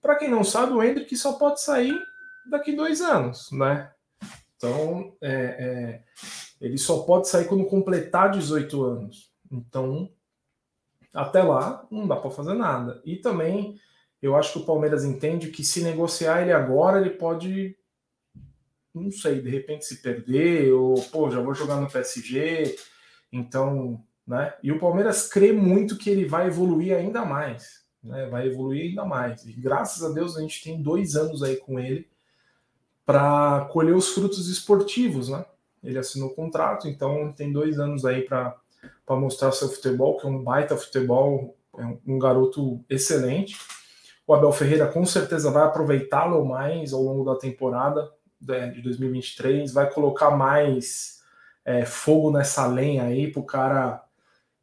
Para 0.02 0.16
quem 0.16 0.28
não 0.28 0.42
sabe, 0.42 0.72
o 0.72 0.82
Hendrick 0.82 1.14
só 1.16 1.34
pode 1.34 1.60
sair 1.60 1.94
daqui 2.50 2.74
dois 2.74 3.00
anos, 3.00 3.50
né? 3.52 3.92
Então, 4.56 5.14
é, 5.22 5.32
é, 5.32 6.02
ele 6.60 6.76
só 6.76 7.02
pode 7.02 7.28
sair 7.28 7.46
quando 7.46 7.64
completar 7.64 8.30
18 8.30 8.82
anos. 8.84 9.32
Então, 9.50 10.10
até 11.12 11.42
lá, 11.42 11.86
não 11.90 12.06
dá 12.06 12.16
para 12.16 12.30
fazer 12.30 12.54
nada. 12.54 13.00
E 13.04 13.16
também, 13.16 13.80
eu 14.20 14.36
acho 14.36 14.52
que 14.52 14.58
o 14.58 14.66
Palmeiras 14.66 15.04
entende 15.04 15.50
que 15.50 15.64
se 15.64 15.82
negociar 15.82 16.42
ele 16.42 16.52
agora, 16.52 17.00
ele 17.00 17.10
pode, 17.10 17.76
não 18.94 19.10
sei, 19.10 19.40
de 19.40 19.48
repente 19.48 19.86
se 19.86 20.02
perder, 20.02 20.72
ou, 20.72 21.00
pô, 21.04 21.30
já 21.30 21.40
vou 21.40 21.54
jogar 21.54 21.80
no 21.80 21.90
PSG. 21.90 22.76
Então, 23.32 24.04
né? 24.26 24.54
E 24.62 24.70
o 24.70 24.78
Palmeiras 24.78 25.28
crê 25.28 25.52
muito 25.52 25.98
que 25.98 26.10
ele 26.10 26.24
vai 26.24 26.46
evoluir 26.46 26.96
ainda 26.96 27.24
mais. 27.24 27.84
Né? 28.02 28.26
Vai 28.26 28.46
evoluir 28.46 28.90
ainda 28.90 29.04
mais. 29.04 29.44
E 29.44 29.52
graças 29.52 30.04
a 30.04 30.12
Deus 30.12 30.36
a 30.36 30.40
gente 30.40 30.62
tem 30.62 30.80
dois 30.80 31.16
anos 31.16 31.42
aí 31.42 31.56
com 31.56 31.80
ele 31.80 32.08
para 33.04 33.64
colher 33.72 33.94
os 33.94 34.10
frutos 34.10 34.48
esportivos, 34.48 35.28
né? 35.28 35.44
Ele 35.82 35.98
assinou 35.98 36.28
o 36.28 36.34
contrato, 36.34 36.88
então 36.88 37.32
tem 37.32 37.52
dois 37.52 37.78
anos 37.78 38.04
aí 38.04 38.22
para 38.22 38.54
mostrar 39.08 39.52
seu 39.52 39.68
futebol, 39.68 40.16
que 40.16 40.26
é 40.26 40.30
um 40.30 40.42
baita 40.42 40.76
futebol, 40.76 41.56
é 41.78 41.84
um 42.06 42.18
garoto 42.18 42.84
excelente. 42.88 43.56
O 44.26 44.34
Abel 44.34 44.52
Ferreira 44.52 44.86
com 44.86 45.04
certeza 45.04 45.50
vai 45.50 45.64
aproveitá-lo 45.64 46.44
mais 46.44 46.92
ao 46.92 47.02
longo 47.02 47.24
da 47.24 47.38
temporada 47.38 48.10
né, 48.40 48.68
de 48.68 48.80
2023, 48.80 49.72
vai 49.72 49.90
colocar 49.90 50.30
mais 50.30 51.20
é, 51.64 51.84
fogo 51.84 52.30
nessa 52.30 52.66
lenha 52.66 53.04
aí 53.04 53.30
para 53.30 53.40
o 53.40 53.46
cara 53.46 54.04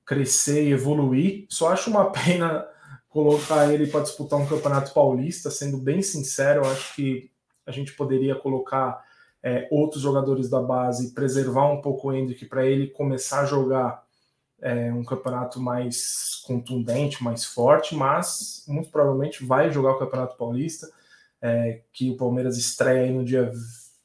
crescer 0.06 0.64
e 0.64 0.72
evoluir. 0.72 1.46
Só 1.50 1.72
acho 1.72 1.90
uma 1.90 2.10
pena 2.12 2.66
colocar 3.10 3.72
ele 3.72 3.88
para 3.88 4.02
disputar 4.02 4.40
um 4.40 4.48
campeonato 4.48 4.94
paulista, 4.94 5.50
sendo 5.50 5.78
bem 5.78 6.02
sincero, 6.02 6.66
acho 6.68 6.96
que 6.96 7.32
a 7.66 7.72
gente 7.72 7.94
poderia 7.94 8.36
colocar 8.36 9.04
é, 9.44 9.68
outros 9.72 10.02
jogadores 10.02 10.50
da 10.50 10.62
base, 10.62 11.14
preservar 11.14 11.72
um 11.72 11.82
pouco 11.82 12.10
o 12.10 12.14
Hendrick 12.14 12.46
para 12.46 12.66
ele 12.66 12.88
começar 12.88 13.42
a 13.42 13.46
jogar 13.46 14.04
é, 14.62 14.92
um 14.92 15.04
campeonato 15.04 15.60
mais 15.60 16.42
contundente, 16.46 17.24
mais 17.24 17.46
forte, 17.46 17.96
mas 17.96 18.64
muito 18.68 18.90
provavelmente 18.90 19.46
vai 19.46 19.72
jogar 19.72 19.92
o 19.92 20.00
Campeonato 20.00 20.38
Paulista, 20.38 20.90
é, 21.42 21.82
que 21.94 22.10
o 22.10 22.18
Palmeiras 22.18 22.58
estreia 22.58 23.12
no 23.12 23.24
dia 23.24 23.52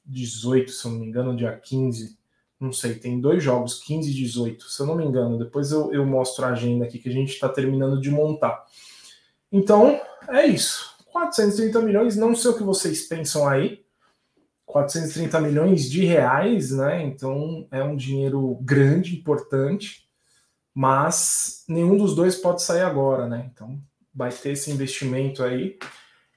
18, 0.05 0.71
se 0.71 0.85
eu 0.85 0.93
não 0.93 0.99
me 0.99 1.07
engano, 1.07 1.33
no 1.33 1.39
dia 1.39 1.53
15, 1.53 2.19
Não 2.61 2.73
sei, 2.73 2.95
tem 2.95 3.21
dois 3.21 3.43
jogos, 3.43 3.83
15 3.83 4.11
e 4.11 4.15
18, 4.15 4.65
se 4.65 4.81
eu 4.81 4.87
não 4.87 4.95
me 4.95 5.05
engano. 5.05 5.39
Depois 5.39 5.73
eu, 5.73 5.93
eu 5.93 6.07
mostro 6.07 6.45
a 6.45 6.51
agenda 6.51 6.85
aqui 6.85 6.99
que 6.99 7.09
a 7.09 7.13
gente 7.13 7.31
está 7.31 7.49
terminando 7.49 8.01
de 8.01 8.11
montar. 8.11 8.65
Então, 9.51 10.01
é 10.29 10.47
isso. 10.47 10.95
430 11.13 11.81
milhões, 11.81 12.17
não 12.17 12.35
sei 12.35 12.51
o 12.53 12.57
que 12.57 12.63
vocês 12.63 13.03
pensam 13.03 13.49
aí. 13.49 13.82
430 14.67 15.41
milhões 15.41 15.91
de 15.91 16.05
reais, 16.05 16.71
né? 16.71 17.03
Então 17.03 17.67
é 17.71 17.83
um 17.83 17.97
dinheiro 17.97 18.59
grande, 18.63 19.17
importante, 19.17 20.09
mas 20.75 21.65
nenhum 21.69 21.97
dos 21.97 22.15
dois 22.15 22.37
pode 22.37 22.63
sair 22.63 22.83
agora, 22.83 23.29
né? 23.29 23.51
Então 23.53 23.79
vai 24.15 24.31
ter 24.31 24.53
esse 24.53 24.71
investimento 24.71 25.43
aí. 25.43 25.79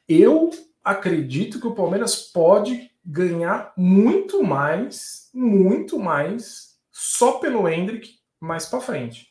Eu 0.08 0.50
acredito 0.84 1.60
que 1.60 1.68
o 1.68 1.76
Palmeiras 1.76 2.16
pode 2.16 2.92
ganhar 3.04 3.74
muito 3.78 4.44
mais, 4.44 5.30
muito 5.34 6.00
mais, 6.00 6.76
só 6.92 7.34
pelo 7.34 7.68
Hendrick 7.68 8.16
mais 8.40 8.66
para 8.66 8.82
frente. 8.82 9.28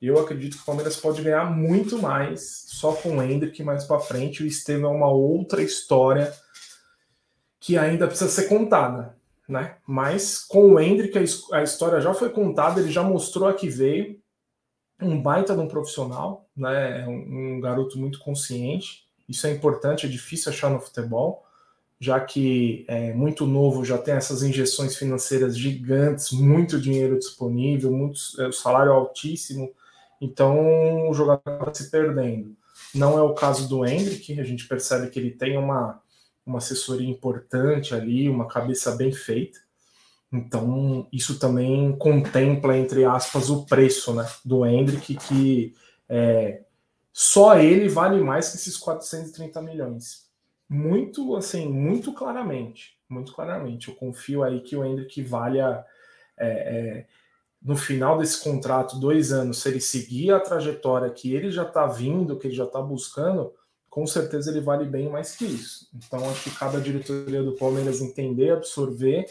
Eu 0.00 0.18
acredito 0.18 0.56
que 0.56 0.62
o 0.62 0.66
Palmeiras 0.66 0.96
pode 0.96 1.22
ganhar 1.22 1.48
muito 1.50 1.96
mais 1.96 2.64
só 2.66 2.92
com 2.92 3.18
o 3.18 3.22
Hendrick 3.22 3.62
mais 3.62 3.84
para 3.84 4.00
frente. 4.00 4.42
O 4.42 4.46
Estevam 4.46 4.92
é 4.92 4.96
uma 4.96 5.08
outra 5.08 5.62
história 5.62 6.32
que 7.62 7.78
ainda 7.78 8.08
precisa 8.08 8.28
ser 8.28 8.48
contada, 8.48 9.16
né? 9.48 9.76
Mas 9.86 10.40
com 10.40 10.72
o 10.72 10.80
Hendrick 10.80 11.16
a 11.52 11.62
história 11.62 12.00
já 12.00 12.12
foi 12.12 12.28
contada, 12.28 12.80
ele 12.80 12.90
já 12.90 13.04
mostrou 13.04 13.48
a 13.48 13.54
que 13.54 13.68
veio. 13.68 14.20
Um 15.00 15.20
baita 15.20 15.54
de 15.54 15.60
um 15.60 15.68
profissional, 15.68 16.48
né? 16.56 17.06
Um, 17.06 17.56
um 17.56 17.60
garoto 17.60 17.98
muito 17.98 18.18
consciente. 18.18 19.06
Isso 19.28 19.46
é 19.46 19.52
importante, 19.52 20.06
é 20.06 20.08
difícil 20.08 20.50
achar 20.52 20.70
no 20.70 20.80
futebol 20.80 21.46
já 22.00 22.18
que 22.18 22.84
é 22.88 23.14
muito 23.14 23.46
novo, 23.46 23.84
já 23.84 23.96
tem 23.96 24.14
essas 24.14 24.42
injeções 24.42 24.96
financeiras 24.96 25.56
gigantes, 25.56 26.32
muito 26.32 26.80
dinheiro 26.80 27.16
disponível, 27.16 27.92
muito, 27.92 28.18
é, 28.40 28.50
salário 28.50 28.90
altíssimo, 28.90 29.70
então 30.20 31.08
o 31.08 31.14
jogador 31.14 31.68
está 31.68 31.74
se 31.74 31.92
perdendo. 31.92 32.56
Não 32.92 33.16
é 33.16 33.22
o 33.22 33.34
caso 33.34 33.68
do 33.68 33.86
Hendrick, 33.86 34.40
a 34.40 34.42
gente 34.42 34.66
percebe 34.66 35.10
que 35.10 35.20
ele 35.20 35.30
tem 35.30 35.56
uma, 35.56 36.01
uma 36.44 36.58
assessoria 36.58 37.08
importante 37.08 37.94
ali, 37.94 38.28
uma 38.28 38.48
cabeça 38.48 38.94
bem 38.96 39.12
feita. 39.12 39.58
Então, 40.32 41.06
isso 41.12 41.38
também 41.38 41.96
contempla, 41.98 42.76
entre 42.76 43.04
aspas, 43.04 43.50
o 43.50 43.66
preço 43.66 44.14
né, 44.14 44.26
do 44.44 44.64
Hendrick, 44.64 45.14
que 45.16 45.74
é, 46.08 46.62
só 47.12 47.58
ele 47.58 47.88
vale 47.88 48.22
mais 48.22 48.48
que 48.50 48.56
esses 48.56 48.76
430 48.76 49.60
milhões 49.60 50.22
muito, 50.72 51.36
assim, 51.36 51.68
muito 51.68 52.14
claramente, 52.14 52.96
muito 53.08 53.34
claramente. 53.34 53.88
Eu 53.88 53.94
confio 53.94 54.42
aí 54.42 54.60
que 54.62 54.74
o 54.74 54.82
Hendrick 54.82 55.22
valha 55.22 55.84
é, 56.38 56.48
é, 56.48 57.06
no 57.60 57.76
final 57.76 58.18
desse 58.18 58.42
contrato, 58.42 58.98
dois 58.98 59.32
anos, 59.32 59.58
se 59.58 59.68
ele 59.68 59.80
seguir 59.80 60.32
a 60.32 60.40
trajetória 60.40 61.10
que 61.10 61.34
ele 61.34 61.50
já 61.50 61.64
está 61.64 61.86
vindo, 61.86 62.38
que 62.38 62.46
ele 62.46 62.54
já 62.54 62.64
está 62.64 62.80
buscando, 62.80 63.52
com 63.92 64.06
certeza 64.06 64.50
ele 64.50 64.62
vale 64.62 64.86
bem 64.86 65.10
mais 65.10 65.36
que 65.36 65.44
isso. 65.44 65.86
Então 65.94 66.30
acho 66.30 66.44
que 66.44 66.58
cada 66.58 66.80
diretoria 66.80 67.42
do 67.42 67.56
Palmeiras 67.56 68.00
entender, 68.00 68.52
absorver, 68.52 69.26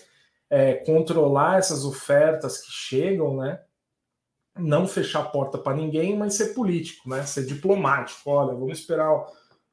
é, 0.47 0.75
controlar 0.75 1.57
essas 1.57 1.83
ofertas 1.83 2.61
que 2.61 2.71
chegam, 2.71 3.37
né? 3.37 3.59
Não 4.55 4.87
fechar 4.87 5.21
a 5.21 5.29
porta 5.29 5.57
para 5.57 5.75
ninguém, 5.75 6.15
mas 6.15 6.35
ser 6.35 6.53
político, 6.53 7.09
né? 7.09 7.23
Ser 7.23 7.47
diplomático. 7.47 8.29
Olha, 8.29 8.53
vamos 8.53 8.77
esperar 8.77 9.11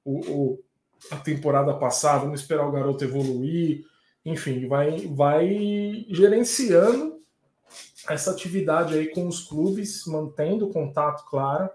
o, 0.03 0.20
o 0.20 0.64
a 1.11 1.16
temporada 1.16 1.74
passada, 1.74 2.24
vamos 2.24 2.40
esperar 2.40 2.66
o 2.66 2.72
garoto 2.72 3.05
evoluir, 3.05 3.85
enfim, 4.24 4.66
vai, 4.66 5.07
vai 5.09 6.07
gerenciando 6.09 7.20
essa 8.09 8.31
atividade 8.31 8.94
aí 8.94 9.09
com 9.09 9.29
os 9.29 9.40
clubes, 9.40 10.07
mantendo 10.07 10.70
contato, 10.70 11.29
claro, 11.29 11.68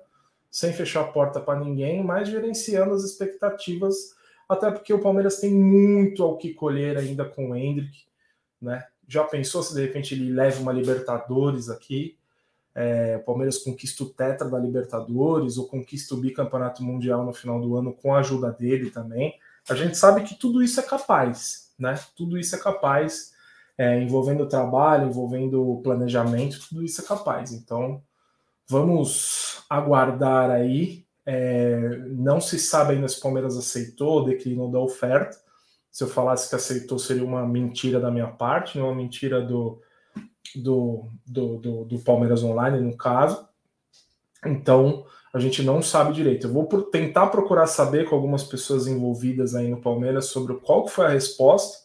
sem 0.54 0.72
fechar 0.72 1.02
a 1.02 1.12
porta 1.12 1.42
para 1.42 1.60
ninguém, 1.60 2.04
mas 2.04 2.30
gerenciando 2.30 2.94
as 2.94 3.04
expectativas, 3.04 4.14
até 4.48 4.70
porque 4.70 4.94
o 4.94 5.02
Palmeiras 5.02 5.40
tem 5.40 5.52
muito 5.52 6.22
ao 6.22 6.38
que 6.38 6.54
colher 6.54 6.98
ainda 6.98 7.26
com 7.26 7.50
o 7.50 7.56
Hendrick, 7.56 8.06
né? 8.62 8.86
Já 9.08 9.24
pensou 9.24 9.64
se 9.64 9.74
de 9.74 9.82
repente 9.82 10.14
ele 10.14 10.32
leva 10.32 10.62
uma 10.62 10.72
Libertadores 10.72 11.70
aqui? 11.70 12.18
é, 12.76 13.18
o 13.18 13.24
Palmeiras 13.24 13.60
conquista 13.60 14.04
o 14.04 14.10
tetra 14.10 14.50
da 14.50 14.58
Libertadores 14.58 15.58
ou 15.58 15.68
conquista 15.68 16.16
o 16.16 16.18
bicampeonato 16.18 16.84
mundial 16.84 17.24
no 17.24 17.34
final 17.34 17.62
do 17.62 17.76
ano 17.76 17.94
com 17.94 18.14
a 18.14 18.20
ajuda 18.20 18.52
dele 18.52 18.90
também. 18.90 19.38
A 19.70 19.76
gente 19.76 19.98
sabe 19.98 20.24
que 20.24 20.36
tudo 20.36 20.62
isso 20.62 20.80
é 20.80 20.84
capaz, 20.84 21.72
né? 21.78 21.98
Tudo 22.16 22.38
isso 22.38 22.56
é 22.56 22.60
capaz, 22.60 23.34
é, 23.78 24.02
envolvendo 24.02 24.48
trabalho, 24.48 25.08
envolvendo 25.08 25.82
planejamento, 25.84 26.60
tudo 26.68 26.84
isso 26.84 27.02
é 27.02 27.06
capaz. 27.06 27.52
Então, 27.52 28.02
vamos 28.68 29.64
aguardar 29.70 30.52
aí. 30.52 31.06
É, 31.26 32.00
não 32.10 32.42
se 32.42 32.60
sabe 32.60 32.94
ainda 32.94 33.08
se 33.08 33.20
o 33.20 33.22
Palmeiras 33.22 33.58
aceitou, 33.58 34.26
declinou 34.26 34.70
da 34.70 34.80
oferta. 34.80 35.38
Se 35.92 36.04
eu 36.04 36.08
falasse 36.08 36.50
que 36.50 36.56
aceitou, 36.56 36.98
seria 36.98 37.24
uma 37.24 37.48
mentira 37.48 38.00
da 38.00 38.10
minha 38.10 38.28
parte, 38.28 38.78
não 38.78 38.88
uma 38.88 38.96
mentira 38.96 39.42
do, 39.42 39.80
do, 40.56 41.08
do, 41.26 41.58
do, 41.58 41.86
do 41.86 42.00
Palmeiras 42.00 42.44
Online, 42.44 42.80
no 42.80 42.98
caso. 42.98 43.48
Então, 44.46 45.06
a 45.34 45.40
gente 45.40 45.64
não 45.64 45.82
sabe 45.82 46.14
direito. 46.14 46.48
Eu 46.48 46.54
vou 46.54 46.66
tentar 46.84 47.28
procurar 47.28 47.68
saber 47.68 48.08
com 48.08 48.16
algumas 48.16 48.44
pessoas 48.44 48.88
envolvidas 48.88 49.56
aí 49.56 49.68
no 49.68 49.82
Palmeiras 49.82 50.26
sobre 50.26 50.56
qual 50.56 50.88
foi 50.88 51.06
a 51.06 51.10
resposta, 51.10 51.80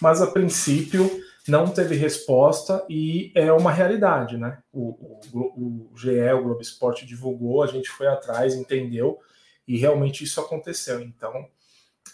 mas 0.00 0.20
a 0.20 0.26
princípio 0.26 1.10
não 1.50 1.68
teve 1.68 1.96
resposta 1.96 2.84
e 2.88 3.32
é 3.34 3.52
uma 3.52 3.72
realidade, 3.72 4.38
né? 4.38 4.58
O, 4.72 5.20
o, 5.32 5.90
o 5.92 5.96
GE, 5.96 6.32
o 6.32 6.42
Globo 6.42 6.62
Esporte, 6.62 7.04
divulgou, 7.04 7.62
a 7.62 7.66
gente 7.66 7.90
foi 7.90 8.06
atrás, 8.06 8.54
entendeu, 8.54 9.18
e 9.66 9.76
realmente 9.76 10.24
isso 10.24 10.40
aconteceu. 10.40 11.00
Então, 11.00 11.46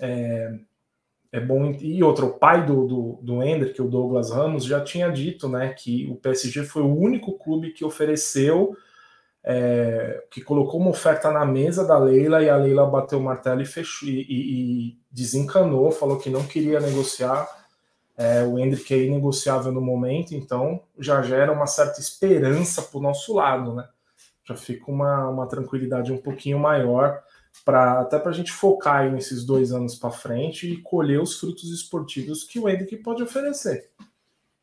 é, 0.01 0.53
é 1.33 1.41
bom. 1.41 1.71
E 1.81 2.03
outro, 2.03 2.29
o 2.29 2.39
pai 2.39 2.65
do, 2.65 2.87
do, 2.87 3.19
do 3.23 3.43
Hendrick, 3.43 3.81
o 3.81 3.89
Douglas 3.89 4.31
Ramos, 4.31 4.65
já 4.65 4.81
tinha 4.83 5.11
dito 5.11 5.49
né, 5.49 5.75
que 5.75 6.07
o 6.11 6.17
PSG 6.17 6.65
foi 6.65 6.83
o 6.83 6.97
único 6.97 7.39
clube 7.39 7.73
que 7.73 7.85
ofereceu, 7.85 8.75
é, 9.45 10.25
que 10.31 10.41
colocou 10.41 10.81
uma 10.81 10.91
oferta 10.91 11.31
na 11.31 11.45
mesa 11.45 11.87
da 11.87 11.99
Leila 11.99 12.43
e 12.43 12.49
a 12.49 12.57
Leila 12.57 12.87
bateu 12.87 13.19
o 13.19 13.23
martelo 13.23 13.63
e 13.63 13.67
fechou 13.67 14.09
e, 14.09 14.27
e 14.29 14.99
desencanou, 15.11 15.93
falou 15.93 16.19
que 16.19 16.31
não 16.31 16.45
queria 16.45 16.81
negociar. 16.81 17.66
É, 18.17 18.43
o 18.43 18.59
Hendrick 18.59 18.93
é 18.95 19.05
inegociável 19.05 19.71
no 19.71 19.81
momento, 19.81 20.35
então 20.35 20.81
já 20.99 21.21
gera 21.23 21.53
uma 21.53 21.67
certa 21.67 22.01
esperança 22.01 22.81
para 22.81 22.99
o 22.99 23.03
nosso 23.03 23.35
lado, 23.35 23.75
né? 23.75 23.87
Já 24.45 24.57
fica 24.57 24.91
uma, 24.91 25.29
uma 25.29 25.47
tranquilidade 25.47 26.13
um 26.13 26.19
pouquinho 26.19 26.59
maior 26.59 27.23
para 27.65 28.01
até 28.01 28.19
para 28.19 28.31
a 28.31 28.35
gente 28.35 28.53
focar 28.53 29.11
nesses 29.11 29.45
dois 29.45 29.73
anos 29.73 29.97
para 29.97 30.11
frente 30.11 30.71
e 30.71 30.83
colher 30.83 31.21
os 31.21 31.39
frutos 31.39 31.71
esportivos 31.71 32.45
que 32.45 32.59
o 32.59 32.69
Hendrick 32.69 32.97
pode 32.99 33.23
oferecer. 33.23 33.91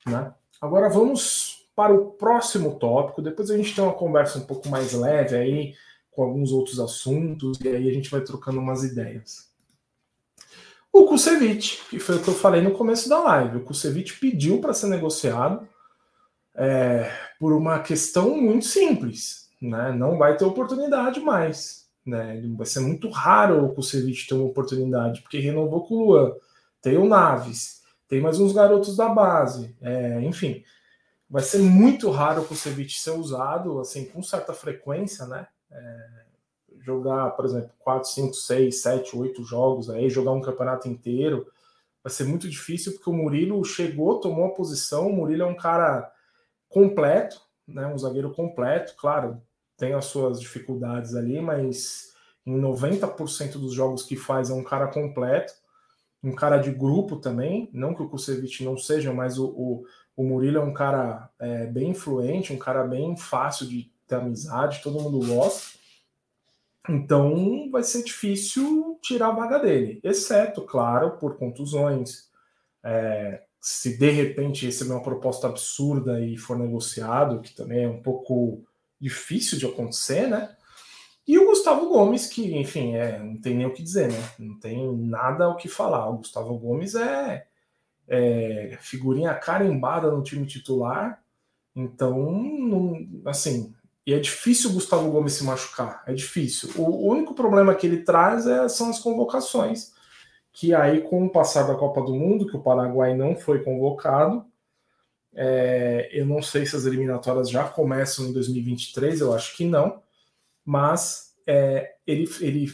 Né? 0.06 0.34
Agora 0.62 0.90
vamos 0.90 1.68
para 1.76 1.94
o 1.94 2.12
próximo 2.12 2.76
tópico. 2.76 3.22
Depois 3.22 3.50
a 3.50 3.58
gente 3.58 3.76
tem 3.76 3.84
uma 3.84 3.94
conversa 3.94 4.40
um 4.40 4.46
pouco 4.46 4.70
mais 4.70 4.94
leve 4.94 5.36
aí 5.36 5.76
com 6.12 6.24
alguns 6.24 6.52
outros 6.52 6.80
assuntos 6.80 7.60
e 7.62 7.68
aí 7.68 7.90
a 7.90 7.94
gente 7.94 8.10
vai 8.10 8.22
trocando 8.22 8.60
umas 8.60 8.84
ideias. 8.84 9.53
O 10.94 11.06
Kusevich, 11.06 11.82
que 11.90 12.00
foi 12.00 12.18
o 12.18 12.22
que 12.22 12.30
eu 12.30 12.36
falei 12.36 12.62
no 12.62 12.72
começo 12.72 13.10
da 13.10 13.20
live. 13.20 13.58
O 13.58 13.64
Kusevich 13.64 14.20
pediu 14.20 14.62
para 14.62 14.74
ser 14.74 14.88
negociado 14.88 15.68
é, 16.56 17.12
por 17.40 17.52
uma 17.52 17.80
questão 17.80 18.40
muito 18.40 18.66
simples. 18.66 19.50
Né? 19.62 19.92
Não 19.92 20.18
vai 20.18 20.38
ter 20.38 20.46
oportunidade 20.46 21.20
mais 21.20 21.84
né? 22.06 22.42
Vai 22.56 22.66
ser 22.66 22.82
muito 22.82 23.10
raro 23.10 23.66
o 23.66 23.74
Kusevich 23.74 24.28
ter 24.28 24.36
uma 24.36 24.46
oportunidade, 24.46 25.22
porque 25.22 25.40
renovou 25.40 25.86
com 25.86 25.96
o 25.96 26.06
Luan, 26.06 26.34
tem 26.82 26.98
o 26.98 27.08
Naves, 27.08 27.82
tem 28.08 28.22
mais 28.22 28.40
uns 28.40 28.52
garotos 28.52 28.96
da 28.96 29.10
base, 29.10 29.76
é, 29.82 30.22
enfim. 30.22 30.64
Vai 31.30 31.42
ser 31.42 31.60
muito 31.60 32.10
raro 32.12 32.42
o 32.42 32.46
Kusevich 32.46 33.00
ser 33.00 33.12
usado 33.12 33.80
assim 33.80 34.06
com 34.06 34.22
certa 34.22 34.54
frequência, 34.54 35.26
né? 35.26 35.48
É, 35.72 36.08
jogar, 36.82 37.32
por 37.32 37.46
exemplo, 37.46 37.72
4, 37.80 38.10
5, 38.10 38.34
6, 38.34 38.82
7, 38.82 39.18
8 39.18 39.44
jogos 39.44 39.90
aí, 39.90 40.10
jogar 40.10 40.32
um 40.32 40.42
campeonato 40.42 40.88
inteiro, 40.88 41.48
vai 42.04 42.12
ser 42.12 42.26
muito 42.26 42.50
difícil 42.50 42.94
porque 42.94 43.10
o 43.10 43.14
Murilo 43.14 43.64
chegou, 43.64 44.20
tomou 44.20 44.46
a 44.46 44.54
posição, 44.54 45.08
o 45.08 45.14
Murilo 45.14 45.44
é 45.44 45.46
um 45.46 45.56
cara 45.56 46.12
completo, 46.68 47.42
né, 47.68 47.88
um 47.88 47.98
zagueiro 47.98 48.32
completo, 48.32 48.96
claro, 48.98 49.42
tem 49.78 49.94
as 49.94 50.06
suas 50.06 50.40
dificuldades 50.40 51.16
ali, 51.16 51.42
mas 51.42 52.14
em 52.46 52.60
90% 52.60 53.54
dos 53.54 53.74
jogos 53.74 54.04
que 54.04 54.16
faz 54.16 54.50
é 54.50 54.54
um 54.54 54.64
cara 54.64 54.88
completo, 54.88 55.54
um 56.24 56.34
cara 56.34 56.58
de 56.58 56.72
grupo 56.72 57.18
também, 57.18 57.70
não 57.74 57.94
que 57.94 58.02
o 58.02 58.10
Kusevich 58.10 58.64
não 58.64 58.78
seja, 58.78 59.14
mas 59.14 59.38
o, 59.38 59.46
o, 59.48 59.86
o 60.16 60.24
Murilo 60.24 60.58
é 60.58 60.62
um 60.62 60.74
cara 60.74 61.30
é, 61.40 61.66
bem 61.66 61.90
influente, 61.90 62.54
um 62.54 62.58
cara 62.58 62.84
bem 62.84 63.16
fácil 63.18 63.68
de 63.68 63.92
ter 64.08 64.16
amizade, 64.16 64.82
todo 64.82 65.02
mundo 65.02 65.20
gosta. 65.26 65.83
Então 66.90 67.70
vai 67.72 67.84
ser 67.84 68.04
difícil 68.04 69.00
tirar 69.02 69.30
a 69.30 69.36
vaga 69.36 69.60
dele, 69.60 70.00
exceto, 70.04 70.62
claro, 70.64 71.18
por 71.18 71.38
contusões, 71.38 72.30
é, 72.84 73.44
se 73.60 73.98
de 73.98 74.10
repente 74.10 74.66
receber 74.66 74.92
uma 74.92 75.02
proposta 75.02 75.48
absurda 75.48 76.20
e 76.20 76.38
for 76.38 76.58
negociado, 76.58 77.42
que 77.42 77.56
também 77.56 77.86
é 77.86 77.88
um 77.88 78.02
pouco 78.02 78.62
difícil 79.00 79.58
de 79.58 79.66
acontecer, 79.66 80.28
né? 80.28 80.56
E 81.26 81.40
o 81.40 81.46
Gustavo 81.46 81.88
Gomes, 81.88 82.28
que, 82.28 82.54
enfim, 82.58 82.96
é, 82.96 83.18
não 83.18 83.40
tem 83.40 83.56
nem 83.56 83.66
o 83.66 83.74
que 83.74 83.82
dizer, 83.82 84.12
né? 84.12 84.30
Não 84.38 84.60
tem 84.60 84.94
nada 84.98 85.48
o 85.48 85.56
que 85.56 85.70
falar. 85.70 86.10
O 86.10 86.18
Gustavo 86.18 86.58
Gomes 86.58 86.96
é, 86.96 87.48
é 88.10 88.78
figurinha 88.82 89.34
carimbada 89.34 90.12
no 90.12 90.22
time 90.22 90.46
titular. 90.46 91.24
Então, 91.74 92.30
não, 92.30 93.08
assim, 93.26 93.74
e 94.06 94.14
é 94.14 94.20
difícil 94.20 94.70
o 94.70 94.74
Gustavo 94.74 95.10
Gomes 95.10 95.34
se 95.34 95.44
machucar. 95.44 96.04
É 96.06 96.14
difícil. 96.14 96.70
O, 96.76 97.10
único 97.10 97.34
problema 97.34 97.74
que 97.74 97.88
ele 97.88 98.04
traz 98.04 98.46
é, 98.46 98.68
são 98.68 98.90
as 98.90 99.00
convocações. 99.00 99.94
Que 100.52 100.74
aí, 100.74 101.02
com 101.02 101.26
o 101.26 101.30
passar 101.30 101.64
da 101.64 101.76
Copa 101.76 102.02
do 102.02 102.14
Mundo, 102.14 102.46
que 102.46 102.56
o 102.56 102.62
Paraguai 102.62 103.16
não 103.16 103.36
foi 103.36 103.64
convocado, 103.64 104.46
é, 105.34 106.10
eu 106.12 106.26
não 106.26 106.42
sei 106.42 106.66
se 106.66 106.76
as 106.76 106.86
eliminatórias 106.86 107.50
já 107.50 107.64
começam 107.64 108.26
em 108.26 108.34
2023, 108.34 109.22
eu 109.22 109.34
acho 109.34 109.56
que 109.58 109.66
não 109.66 110.04
mas 110.66 111.34
é, 111.46 111.96
ele, 112.08 112.30
ele 112.40 112.68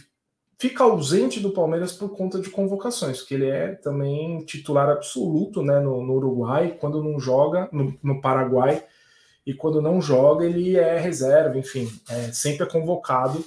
fica 0.57 0.83
ausente 0.83 1.39
do 1.39 1.51
Palmeiras 1.51 1.93
por 1.93 2.15
conta 2.15 2.39
de 2.39 2.49
convocações, 2.49 3.19
porque 3.19 3.33
ele 3.33 3.47
é 3.47 3.75
também 3.75 4.43
titular 4.45 4.89
absoluto 4.89 5.63
né, 5.63 5.79
no, 5.79 6.03
no 6.03 6.13
Uruguai, 6.13 6.77
quando 6.79 7.03
não 7.03 7.19
joga, 7.19 7.69
no, 7.71 7.97
no, 8.03 8.21
Paraguai, 8.21 8.85
e 9.45 9.53
quando 9.53 9.81
não 9.81 10.01
joga, 10.01 10.45
ele 10.45 10.77
é 10.77 10.99
reserva, 10.99 11.57
enfim, 11.57 11.91
é, 12.09 12.31
sempre 12.31 12.63
é 12.63 12.69
convocado, 12.69 13.43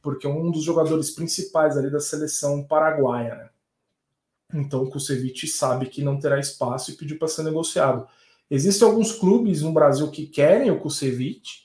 porque 0.00 0.26
é 0.26 0.30
um 0.30 0.50
dos 0.50 0.62
jogadores 0.62 1.10
principais 1.10 1.76
ali 1.76 1.90
da 1.90 2.00
seleção 2.00 2.62
paraguaia. 2.62 3.34
Né? 3.34 3.48
Então 4.54 4.82
o 4.82 4.90
Kusevich 4.90 5.46
sabe 5.48 5.86
que 5.86 6.02
não 6.02 6.18
terá 6.18 6.38
espaço 6.38 6.90
e 6.90 6.94
pediu 6.94 7.18
para 7.18 7.28
ser 7.28 7.42
negociado. 7.42 8.06
Existem 8.50 8.86
alguns 8.86 9.12
clubes 9.12 9.62
no 9.62 9.72
Brasil 9.72 10.10
que 10.10 10.26
querem 10.26 10.70
o 10.70 10.78
Kusevich, 10.78 11.62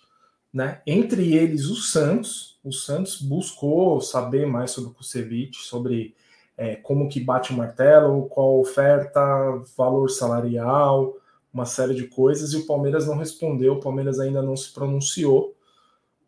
né? 0.54 0.82
Entre 0.88 1.36
eles 1.36 1.66
o 1.66 1.76
Santos. 1.76 2.58
O 2.64 2.72
Santos 2.72 3.22
buscou 3.22 4.00
saber 4.00 4.48
mais 4.48 4.72
sobre 4.72 4.92
o 4.92 4.94
Kusevich, 4.94 5.58
sobre 5.58 6.16
é, 6.58 6.76
como 6.76 7.10
que 7.10 7.20
bate 7.20 7.52
o 7.52 7.58
martelo, 7.58 8.28
qual 8.30 8.60
oferta, 8.60 9.22
valor 9.76 10.10
salarial, 10.10 11.16
uma 11.58 11.66
série 11.66 11.96
de 11.96 12.06
coisas, 12.06 12.54
e 12.54 12.58
o 12.58 12.68
Palmeiras 12.68 13.08
não 13.08 13.18
respondeu, 13.18 13.74
o 13.74 13.80
Palmeiras 13.80 14.20
ainda 14.20 14.44
não 14.44 14.56
se 14.56 14.72
pronunciou, 14.72 15.56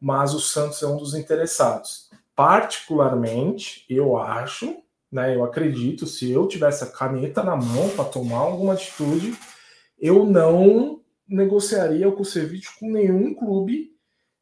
mas 0.01 0.33
o 0.33 0.39
Santos 0.39 0.81
é 0.81 0.87
um 0.87 0.97
dos 0.97 1.13
interessados. 1.13 2.09
Particularmente, 2.35 3.85
eu 3.87 4.17
acho, 4.17 4.77
né, 5.11 5.35
eu 5.35 5.43
acredito, 5.43 6.07
se 6.07 6.31
eu 6.31 6.47
tivesse 6.47 6.83
a 6.83 6.87
caneta 6.87 7.43
na 7.43 7.55
mão 7.55 7.89
para 7.89 8.05
tomar 8.05 8.39
alguma 8.39 8.73
atitude, 8.73 9.37
eu 9.99 10.25
não 10.25 11.01
negociaria 11.27 12.09
o 12.09 12.13
Kusevich 12.13 12.79
com 12.79 12.89
nenhum 12.89 13.35
clube 13.35 13.95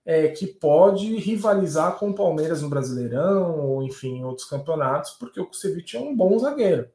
é, 0.05 0.29
que 0.29 0.47
pode 0.47 1.17
rivalizar 1.17 1.97
com 1.97 2.11
o 2.11 2.15
Palmeiras 2.15 2.61
no 2.61 2.69
Brasileirão 2.69 3.59
ou 3.59 3.83
enfim 3.83 4.19
em 4.19 4.23
outros 4.23 4.47
campeonatos, 4.47 5.11
porque 5.19 5.41
o 5.41 5.47
Kusevich 5.47 5.97
é 5.97 5.99
um 5.99 6.15
bom 6.15 6.39
zagueiro, 6.39 6.89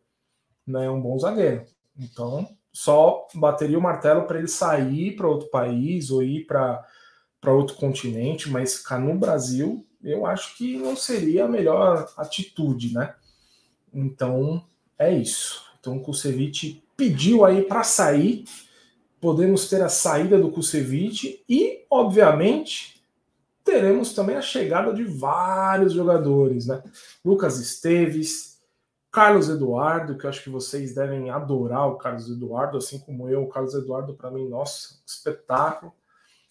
né? 0.67 0.89
Um 0.89 1.01
bom 1.01 1.19
zagueiro. 1.19 1.67
Então 1.99 2.49
só 2.73 3.27
bateria 3.35 3.79
o 3.79 3.83
martelo 3.83 4.25
para 4.25 4.39
ele 4.39 4.49
sair 4.49 5.15
para 5.15 5.29
outro 5.29 5.49
país 5.49 6.11
ou 6.11 6.23
ir 6.23 6.47
para 6.47 6.87
outro 7.47 7.77
continente, 7.77 8.49
mas 8.51 8.77
ficar 8.77 8.99
no 8.99 9.15
Brasil, 9.19 9.87
eu 10.03 10.25
acho 10.25 10.57
que 10.57 10.79
não 10.79 10.97
seria 10.97 11.45
a 11.45 11.49
melhor 11.49 12.11
atitude, 12.17 12.95
né? 12.95 13.15
Então 13.93 14.65
é 14.99 15.13
isso. 15.13 15.65
Então 15.79 15.97
o 15.97 16.01
Kusevich 16.01 16.83
pediu 16.97 17.45
aí 17.45 17.63
para 17.63 17.83
sair. 17.83 18.45
Podemos 19.21 19.69
ter 19.69 19.83
a 19.83 19.89
saída 19.89 20.39
do 20.39 20.51
Kusevich 20.51 21.45
e, 21.49 21.85
obviamente, 21.91 23.05
teremos 23.65 24.13
também 24.15 24.37
a 24.37 24.43
chegada 24.43 24.93
de 24.93 25.05
vários 25.05 25.93
jogadores, 25.93 26.67
né? 26.67 26.83
Lucas 27.25 27.61
Esteves, 27.61 28.52
Carlos 29.13 29.51
Eduardo, 29.51 30.17
que 30.17 30.25
eu 30.25 30.31
acho 30.31 30.43
que 30.43 30.49
vocês 30.49 30.95
devem 30.95 31.29
adorar 31.29 31.87
o 31.87 31.99
Carlos 31.99 32.31
Eduardo, 32.31 32.79
assim 32.79 32.99
como 32.99 33.29
eu. 33.29 33.43
O 33.43 33.49
Carlos 33.49 33.75
Eduardo, 33.75 34.15
para 34.15 34.31
mim, 34.31 34.49
nossa, 34.49 35.03
espetáculo. 35.07 35.93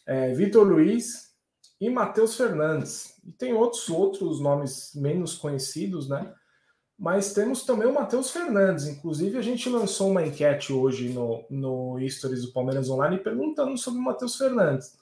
É, 0.05 0.31
Vitor 0.33 0.67
Luiz 0.67 1.31
e 1.79 1.89
Matheus 1.89 2.37
Fernandes. 2.37 3.19
E 3.25 3.31
tem 3.31 3.51
outros 3.51 3.89
outros 3.89 4.39
nomes 4.39 4.91
menos 4.93 5.35
conhecidos, 5.35 6.07
né? 6.07 6.31
Mas 6.97 7.33
temos 7.33 7.63
também 7.63 7.87
o 7.87 7.93
Matheus 7.95 8.29
Fernandes. 8.29 8.85
Inclusive, 8.85 9.39
a 9.39 9.41
gente 9.41 9.67
lançou 9.67 10.11
uma 10.11 10.23
enquete 10.23 10.71
hoje 10.71 11.09
no, 11.09 11.43
no 11.49 11.97
Stories 12.07 12.45
do 12.45 12.53
Palmeiras 12.53 12.91
Online 12.91 13.17
perguntando 13.17 13.75
sobre 13.75 13.99
o 13.99 14.03
Matheus 14.03 14.35
Fernandes. 14.37 14.99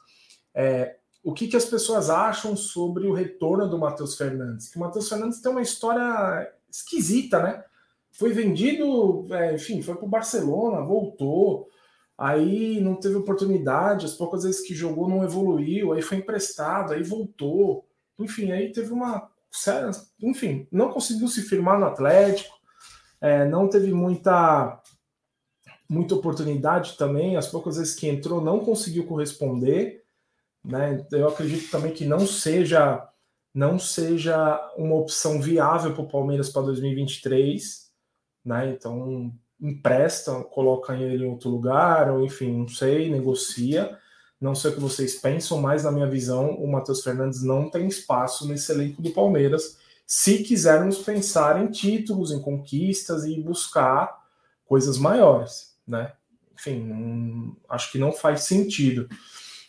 É, 0.56 0.96
o 1.22 1.34
que, 1.34 1.50
que 1.50 1.58
as 1.58 1.66
pessoas 1.66 2.10
acham 2.10 2.56
sobre 2.56 3.06
o 3.06 3.14
retorno 3.14 3.68
do 3.68 3.78
Matheus 3.78 4.16
Fernandes. 4.16 4.70
Que 4.70 4.78
o 4.78 4.80
Matheus 4.80 5.10
Fernandes 5.10 5.42
tem 5.42 5.52
uma 5.52 5.62
história 5.62 6.50
esquisita, 6.72 7.42
né? 7.42 7.64
Foi 8.12 8.34
vendido, 8.34 9.28
é, 9.34 9.56
enfim, 9.56 9.82
foi 9.82 9.96
para 9.96 10.06
o 10.06 10.10
Barcelona, 10.10 10.82
voltou, 10.82 11.70
aí 12.18 12.82
não 12.82 12.96
teve 12.96 13.16
oportunidade, 13.16 14.06
as 14.06 14.14
poucas 14.14 14.44
vezes 14.44 14.62
que 14.62 14.76
jogou 14.76 15.08
não 15.08 15.24
evoluiu, 15.24 15.94
aí 15.94 16.02
foi 16.02 16.18
emprestado, 16.18 16.94
aí 16.94 17.04
voltou, 17.04 17.86
enfim, 18.20 18.52
aí 18.52 18.72
teve 18.72 18.92
uma 18.92 19.30
enfim, 20.22 20.68
não 20.72 20.92
conseguiu 20.92 21.28
se 21.28 21.42
firmar 21.42 21.80
no 21.80 21.88
Atlético, 21.88 22.56
é, 23.20 23.46
não 23.46 23.68
teve 23.68 23.92
muita 23.92 24.80
muita 25.90 26.14
oportunidade 26.14 26.96
também, 26.98 27.36
as 27.36 27.48
poucas 27.48 27.78
vezes 27.78 27.96
que 27.96 28.08
entrou 28.08 28.40
não 28.40 28.60
conseguiu 28.60 29.08
corresponder. 29.08 30.04
Né? 30.64 31.04
Eu 31.12 31.28
acredito 31.28 31.72
também 31.72 31.92
que 31.92 32.06
não 32.06 32.20
seja 32.28 33.10
não 33.60 33.78
seja 33.78 34.58
uma 34.78 34.96
opção 34.96 35.42
viável 35.42 35.94
para 35.94 36.02
o 36.02 36.08
Palmeiras 36.08 36.50
para 36.50 36.62
2023, 36.62 37.92
né? 38.46 38.70
Então 38.70 39.34
empresta, 39.60 40.34
coloca 40.46 40.96
ele 40.96 41.26
em 41.26 41.30
outro 41.30 41.50
lugar, 41.50 42.10
ou 42.10 42.24
enfim, 42.24 42.60
não 42.60 42.70
sei, 42.70 43.12
negocia. 43.12 43.98
Não 44.40 44.56
sei 44.56 44.72
o 44.72 44.76
que 44.76 44.80
vocês 44.80 45.16
pensam, 45.16 45.62
mas 45.62 45.84
na 45.84 45.92
minha 45.92 46.08
visão, 46.08 46.52
o 46.52 46.72
Matheus 46.72 47.04
Fernandes 47.04 47.44
não 47.44 47.70
tem 47.70 47.90
espaço 47.90 48.48
nesse 48.48 48.72
elenco 48.72 49.02
do 49.02 49.12
Palmeiras. 49.12 49.78
Se 50.08 50.42
quisermos 50.42 51.00
pensar 51.00 51.62
em 51.62 51.70
títulos, 51.70 52.32
em 52.32 52.42
conquistas 52.42 53.26
e 53.26 53.42
buscar 53.42 54.26
coisas 54.66 54.98
maiores, 54.98 55.76
né? 55.86 56.14
Enfim, 56.54 57.54
acho 57.68 57.92
que 57.92 57.98
não 57.98 58.14
faz 58.14 58.44
sentido. 58.44 59.10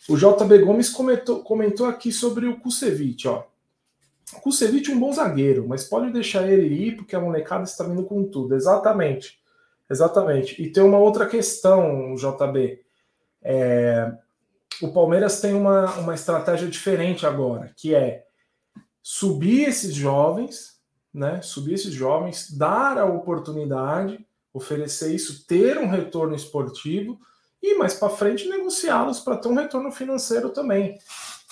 O 0.07 0.15
JB 0.15 0.59
Gomes 0.59 0.87
comentou, 0.87 1.43
comentou 1.43 1.87
aqui 1.87 2.09
sobre 2.09 2.47
o 2.47 2.57
Kusevich, 2.61 3.27
ó. 3.27 3.50
Kusevich 4.39 4.89
é 4.89 4.93
um 4.93 4.99
bom 4.99 5.11
zagueiro, 5.11 5.67
mas 5.67 5.83
pode 5.83 6.11
deixar 6.11 6.47
ele 6.47 6.67
ir 6.67 6.95
porque 6.95 7.15
a 7.15 7.19
molecada 7.19 7.63
está 7.63 7.83
vindo 7.83 8.03
com 8.03 8.23
tudo. 8.23 8.55
Exatamente. 8.55 9.39
Exatamente. 9.89 10.61
E 10.61 10.71
tem 10.71 10.81
uma 10.81 10.97
outra 10.97 11.25
questão, 11.25 12.15
JB. 12.15 12.81
É, 13.43 14.13
o 14.81 14.91
Palmeiras 14.93 15.41
tem 15.41 15.53
uma, 15.53 15.93
uma 15.95 16.15
estratégia 16.15 16.67
diferente 16.67 17.25
agora, 17.25 17.73
que 17.75 17.93
é 17.93 18.23
subir 19.03 19.67
esses 19.67 19.93
jovens, 19.93 20.79
né? 21.13 21.41
Subir 21.41 21.73
esses 21.73 21.93
jovens, 21.93 22.51
dar 22.51 22.97
a 22.97 23.05
oportunidade, 23.05 24.25
oferecer 24.53 25.13
isso, 25.13 25.45
ter 25.45 25.77
um 25.77 25.89
retorno 25.89 26.35
esportivo 26.35 27.19
e 27.61 27.75
mais 27.75 27.93
para 27.93 28.09
frente 28.09 28.47
negociá-los 28.47 29.19
para 29.19 29.37
ter 29.37 29.49
um 29.49 29.55
retorno 29.55 29.91
financeiro 29.91 30.49
também. 30.49 30.97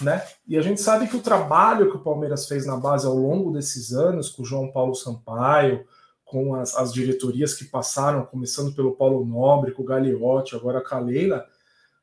Né? 0.01 0.25
E 0.47 0.57
a 0.57 0.61
gente 0.61 0.81
sabe 0.81 1.07
que 1.07 1.17
o 1.17 1.21
trabalho 1.21 1.89
que 1.89 1.97
o 1.97 2.03
Palmeiras 2.03 2.47
fez 2.47 2.65
na 2.65 2.77
base 2.77 3.05
ao 3.05 3.15
longo 3.15 3.51
desses 3.51 3.91
anos, 3.91 4.29
com 4.29 4.43
o 4.43 4.45
João 4.45 4.71
Paulo 4.71 4.95
Sampaio, 4.95 5.85
com 6.23 6.55
as, 6.55 6.75
as 6.75 6.93
diretorias 6.93 7.53
que 7.53 7.65
passaram, 7.65 8.25
começando 8.25 8.73
pelo 8.73 8.95
Paulo 8.95 9.25
Nobre, 9.25 9.71
com 9.71 9.81
o 9.81 9.85
Gagliotti, 9.85 10.55
agora 10.55 10.81
com 10.81 10.95
a 10.95 10.99
Leila, 10.99 11.45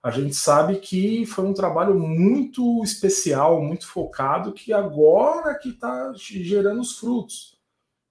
a 0.03 0.11
gente 0.11 0.35
sabe 0.35 0.77
que 0.77 1.25
foi 1.27 1.45
um 1.45 1.55
trabalho 1.55 1.99
muito 1.99 2.83
especial, 2.85 3.63
muito 3.63 3.87
focado, 3.87 4.53
que 4.53 4.73
agora 4.73 5.55
que 5.55 5.71
está 5.71 6.13
gerando 6.15 6.81
os 6.81 6.99
frutos 6.99 7.57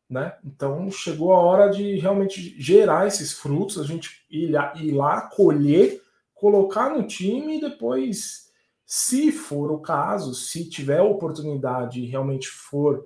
né? 0.09 0.35
Então 0.43 0.89
chegou 0.91 1.33
a 1.33 1.39
hora 1.39 1.69
de 1.69 1.97
realmente 1.97 2.55
gerar 2.61 3.07
esses 3.07 3.33
frutos, 3.33 3.79
a 3.79 3.83
gente 3.83 4.23
ir 4.29 4.51
lá, 4.51 4.73
ir 4.75 4.91
lá 4.91 5.21
colher, 5.21 6.01
colocar 6.33 6.89
no 6.89 7.07
time 7.07 7.57
e 7.57 7.61
depois, 7.61 8.44
se 8.85 9.31
for 9.31 9.71
o 9.71 9.79
caso, 9.79 10.33
se 10.33 10.69
tiver 10.69 11.01
oportunidade 11.01 11.99
e 11.99 12.05
realmente 12.05 12.47
for 12.47 13.03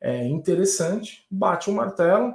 é, 0.00 0.26
interessante, 0.26 1.26
bate 1.30 1.70
o 1.70 1.72
martelo, 1.72 2.34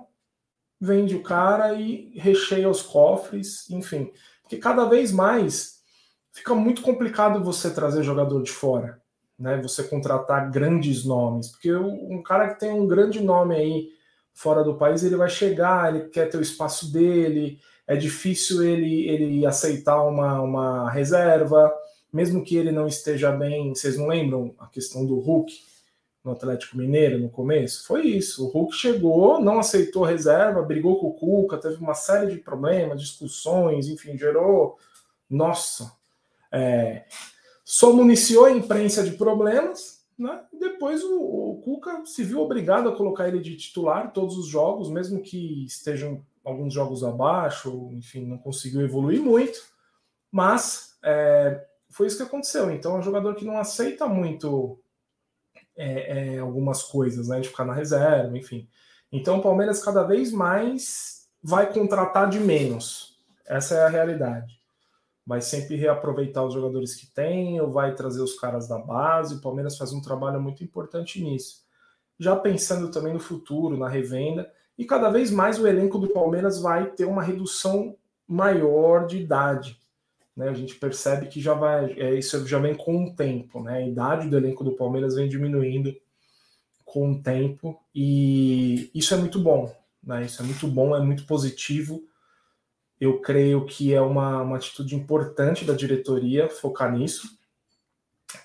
vende 0.79 1.15
o 1.15 1.23
cara 1.23 1.73
e 1.73 2.12
recheia 2.15 2.69
os 2.69 2.81
cofres, 2.81 3.69
enfim. 3.69 4.12
Porque 4.41 4.57
cada 4.57 4.86
vez 4.86 5.12
mais 5.12 5.77
fica 6.31 6.55
muito 6.55 6.81
complicado 6.81 7.43
você 7.43 7.69
trazer 7.69 8.03
jogador 8.03 8.41
de 8.41 8.51
fora, 8.51 9.01
né? 9.38 9.62
Você 9.62 9.83
contratar 9.83 10.49
grandes 10.51 11.03
nomes, 11.03 11.49
porque 11.49 11.73
um 11.75 12.21
cara 12.23 12.53
que 12.53 12.60
tem 12.60 12.71
um 12.71 12.88
grande 12.88 13.21
nome 13.21 13.55
aí 13.55 13.89
fora 14.33 14.63
do 14.63 14.77
país, 14.77 15.03
ele 15.03 15.15
vai 15.15 15.29
chegar, 15.29 15.93
ele 15.93 16.10
quer 16.10 16.29
ter 16.29 16.38
o 16.38 16.41
espaço 16.41 16.91
dele, 16.91 17.60
é 17.88 17.95
difícil 17.95 18.63
ele, 18.63 19.07
ele 19.07 19.45
aceitar 19.45 20.03
uma, 20.03 20.39
uma 20.41 20.91
reserva, 20.91 21.73
mesmo 22.17 22.43
que 22.43 22.58
ele 22.58 22.71
não 22.71 22.88
esteja 22.88 23.32
bem. 23.32 23.75
Vocês 23.75 23.95
não 23.95 24.08
lembram 24.08 24.56
a 24.58 24.65
questão 24.65 25.06
do 25.06 25.19
Hulk 25.19 25.53
no 26.23 26.32
Atlético 26.32 26.75
Mineiro 26.75 27.19
no 27.19 27.30
começo? 27.30 27.86
Foi 27.86 28.08
isso. 28.08 28.43
O 28.43 28.49
Hulk 28.49 28.75
chegou, 28.75 29.39
não 29.39 29.60
aceitou 29.60 30.03
reserva, 30.03 30.63
brigou 30.63 30.99
com 30.99 31.10
o 31.10 31.13
Cuca, 31.13 31.60
teve 31.60 31.75
uma 31.75 31.93
série 31.93 32.32
de 32.32 32.39
problemas, 32.39 32.99
discussões, 32.99 33.88
enfim, 33.88 34.17
gerou. 34.17 34.80
Nossa! 35.30 35.95
É, 36.51 37.06
só 37.63 37.93
municiou 37.93 38.45
a 38.45 38.51
imprensa 38.51 39.03
de 39.03 39.12
problemas, 39.12 40.03
né? 40.17 40.41
Depois 40.60 41.03
o, 41.03 41.19
o 41.19 41.62
Cuca 41.63 42.03
se 42.03 42.23
viu 42.23 42.39
obrigado 42.41 42.89
a 42.89 42.95
colocar 42.95 43.27
ele 43.27 43.39
de 43.39 43.56
titular 43.56 44.12
todos 44.12 44.39
os 44.39 44.47
jogos, 44.47 44.89
mesmo 44.89 45.21
que 45.21 45.65
estejam 45.65 46.25
alguns 46.43 46.73
jogos 46.73 47.03
abaixo, 47.03 47.91
enfim, 47.93 48.25
não 48.25 48.39
conseguiu 48.39 48.82
evoluir 48.82 49.21
muito, 49.21 49.60
mas 50.32 50.97
é, 51.03 51.63
foi 51.89 52.08
isso 52.08 52.17
que 52.17 52.23
aconteceu. 52.23 52.71
Então, 52.71 52.95
é 52.95 53.00
um 53.00 53.04
jogador 53.04 53.36
que 53.36 53.45
não 53.45 53.58
aceita 53.58 54.08
muito 54.08 54.80
é, 55.76 56.36
é, 56.36 56.39
algumas 56.39 56.84
coisas, 56.84 57.28
né, 57.28 57.39
de 57.39 57.50
ficar 57.50 57.65
na 57.65 57.73
reserva, 57.73 58.38
enfim. 58.38 58.67
Então, 59.12 59.38
o 59.38 59.41
Palmeiras 59.41 59.84
cada 59.84 60.04
vez 60.04 60.32
mais 60.32 61.28
vai 61.41 61.71
contratar 61.71 62.30
de 62.30 62.39
menos. 62.39 63.17
Essa 63.45 63.76
é 63.76 63.84
a 63.86 63.89
realidade. 63.89 64.60
Vai 65.26 65.41
sempre 65.41 65.76
reaproveitar 65.76 66.43
os 66.43 66.54
jogadores 66.54 66.95
que 66.95 67.08
tem, 67.08 67.60
ou 67.62 67.71
vai 67.71 67.95
trazer 67.95 68.21
os 68.21 68.39
caras 68.39 68.67
da 68.67 68.78
base. 68.78 69.36
O 69.36 69.41
Palmeiras 69.41 69.78
faz 69.78 69.93
um 69.93 70.02
trabalho 70.02 70.41
muito 70.41 70.63
importante 70.63 71.21
nisso. 71.21 71.65
Já 72.19 72.36
pensando 72.36 72.89
também 72.89 73.13
no 73.13 73.19
futuro, 73.19 73.78
na 73.78 73.88
revenda, 73.88 74.52
e 74.78 74.86
cada 74.86 75.10
vez 75.10 75.32
mais 75.32 75.60
o 75.60 75.67
elenco 75.67 75.97
do 75.97 76.10
Palmeiras 76.10 76.62
vai 76.62 76.91
ter 76.91 77.06
uma 77.06 77.23
redução 77.23 77.95
maior 78.28 79.06
de 79.06 79.17
idade. 79.17 79.80
Né? 80.38 80.50
A 80.50 80.54
gente 80.54 80.76
percebe 80.76 81.26
que 81.26 81.41
já 81.41 81.56
vai, 81.56 81.93
é, 81.93 82.13
isso 82.13 82.45
já 82.45 82.60
vem 82.60 82.76
com 82.76 83.06
o 83.06 83.15
tempo, 83.15 83.63
né? 83.63 83.78
A 83.78 83.88
idade 83.88 84.30
do 84.30 84.38
elenco 84.38 84.63
do 84.63 84.76
Palmeiras 84.76 85.15
vem 85.15 85.28
diminuindo 85.28 86.00
com 86.86 87.12
o 87.12 87.21
tempo 87.21 87.82
e 87.93 88.91
isso 88.93 89.15
é 89.15 89.17
muito 89.17 89.39
bom, 89.39 89.76
né? 90.02 90.26
Isso 90.26 90.39
é 90.43 90.45
muito 90.45 90.67
bom, 90.67 90.95
é 90.95 91.02
muito 91.02 91.26
positivo. 91.26 92.08
Eu 93.02 93.19
creio 93.19 93.65
que 93.65 93.95
é 93.95 94.00
uma, 94.00 94.43
uma 94.43 94.58
atitude 94.58 94.95
importante 94.95 95.65
da 95.65 95.73
diretoria 95.73 96.47
focar 96.47 96.91
nisso 96.95 97.36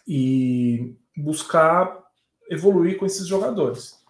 e 0.08 0.96
buscar 1.14 2.02
evoluir 2.48 2.96
com 2.96 3.04
esses 3.04 3.26
jogadores. 3.26 4.00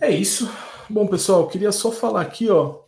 É 0.00 0.10
isso. 0.10 0.50
Bom, 0.88 1.06
pessoal, 1.06 1.48
queria 1.48 1.72
só 1.72 1.92
falar 1.92 2.22
aqui, 2.22 2.48
ó, 2.48 2.85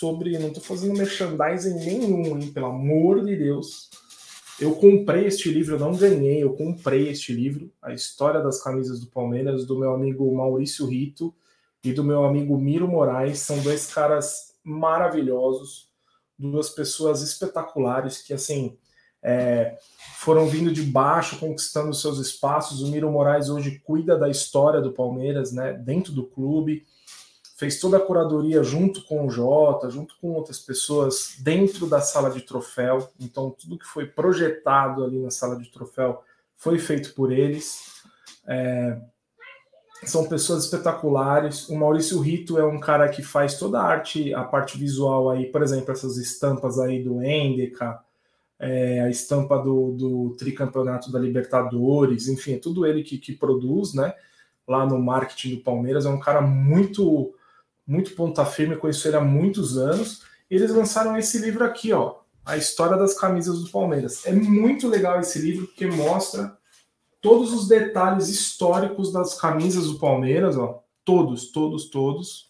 sobre. 0.00 0.38
Não 0.38 0.48
estou 0.48 0.62
fazendo 0.62 0.96
merchandising 0.96 1.74
nenhum, 1.74 2.38
hein, 2.38 2.50
pelo 2.50 2.66
amor 2.66 3.22
de 3.24 3.36
Deus. 3.36 3.90
Eu 4.58 4.74
comprei 4.74 5.26
este 5.26 5.50
livro, 5.50 5.76
eu 5.76 5.78
não 5.78 5.94
ganhei, 5.94 6.42
eu 6.42 6.54
comprei 6.54 7.08
este 7.08 7.32
livro, 7.32 7.70
A 7.80 7.92
História 7.92 8.42
das 8.42 8.62
Camisas 8.62 9.00
do 9.00 9.06
Palmeiras, 9.06 9.66
do 9.66 9.78
meu 9.78 9.94
amigo 9.94 10.34
Maurício 10.34 10.86
Rito 10.86 11.34
e 11.84 11.92
do 11.92 12.04
meu 12.04 12.24
amigo 12.24 12.58
Miro 12.58 12.88
Moraes. 12.88 13.38
São 13.38 13.58
dois 13.60 13.92
caras 13.92 14.54
maravilhosos, 14.62 15.88
duas 16.38 16.68
pessoas 16.70 17.22
espetaculares 17.22 18.20
que, 18.22 18.34
assim, 18.34 18.76
é, 19.22 19.78
foram 20.16 20.46
vindo 20.46 20.70
de 20.70 20.82
baixo, 20.82 21.38
conquistando 21.38 21.94
seus 21.94 22.18
espaços. 22.18 22.82
O 22.82 22.88
Miro 22.88 23.10
Moraes 23.10 23.48
hoje 23.48 23.78
cuida 23.78 24.18
da 24.18 24.28
história 24.28 24.80
do 24.80 24.92
Palmeiras, 24.92 25.52
né, 25.52 25.72
dentro 25.72 26.12
do 26.12 26.26
clube 26.26 26.86
fez 27.60 27.78
toda 27.78 27.98
a 27.98 28.00
curadoria 28.00 28.64
junto 28.64 29.02
com 29.02 29.26
o 29.26 29.30
Jota, 29.30 29.90
junto 29.90 30.16
com 30.18 30.32
outras 30.32 30.58
pessoas 30.58 31.36
dentro 31.40 31.86
da 31.86 32.00
sala 32.00 32.30
de 32.30 32.40
troféu. 32.40 33.10
Então, 33.20 33.50
tudo 33.50 33.78
que 33.78 33.84
foi 33.84 34.06
projetado 34.06 35.04
ali 35.04 35.18
na 35.18 35.30
sala 35.30 35.58
de 35.58 35.70
troféu 35.70 36.22
foi 36.56 36.78
feito 36.78 37.12
por 37.12 37.30
eles. 37.30 38.02
É, 38.48 38.98
são 40.04 40.26
pessoas 40.26 40.64
espetaculares. 40.64 41.68
O 41.68 41.76
Maurício 41.76 42.18
Rito 42.18 42.58
é 42.58 42.64
um 42.64 42.80
cara 42.80 43.06
que 43.10 43.22
faz 43.22 43.58
toda 43.58 43.78
a 43.78 43.84
arte, 43.84 44.32
a 44.32 44.42
parte 44.42 44.78
visual 44.78 45.28
aí, 45.28 45.44
por 45.44 45.62
exemplo, 45.62 45.92
essas 45.92 46.16
estampas 46.16 46.78
aí 46.78 47.04
do 47.04 47.22
Endeka, 47.22 48.00
é, 48.58 49.02
a 49.02 49.10
estampa 49.10 49.58
do, 49.58 49.90
do 49.92 50.30
tricampeonato 50.38 51.12
da 51.12 51.18
Libertadores, 51.18 52.26
enfim, 52.26 52.54
é 52.54 52.58
tudo 52.58 52.86
ele 52.86 53.02
que, 53.02 53.18
que 53.18 53.34
produz, 53.34 53.92
né? 53.92 54.14
Lá 54.66 54.86
no 54.86 54.98
marketing 54.98 55.56
do 55.56 55.60
Palmeiras. 55.60 56.06
É 56.06 56.08
um 56.08 56.18
cara 56.18 56.40
muito 56.40 57.34
muito 57.90 58.14
ponta 58.14 58.44
firme, 58.44 58.76
conheço 58.76 59.08
ele 59.08 59.16
há 59.16 59.20
muitos 59.20 59.76
anos. 59.76 60.22
E 60.48 60.54
eles 60.54 60.70
lançaram 60.70 61.16
esse 61.16 61.38
livro 61.38 61.64
aqui, 61.64 61.92
ó, 61.92 62.20
A 62.46 62.56
História 62.56 62.96
das 62.96 63.18
Camisas 63.18 63.64
do 63.64 63.70
Palmeiras. 63.70 64.24
É 64.24 64.32
muito 64.32 64.86
legal 64.86 65.18
esse 65.18 65.40
livro 65.40 65.66
porque 65.66 65.86
mostra 65.86 66.56
todos 67.20 67.52
os 67.52 67.66
detalhes 67.66 68.28
históricos 68.28 69.12
das 69.12 69.34
camisas 69.34 69.88
do 69.88 69.98
Palmeiras, 69.98 70.56
ó, 70.56 70.84
todos, 71.04 71.50
todos, 71.50 71.90
todos. 71.90 72.48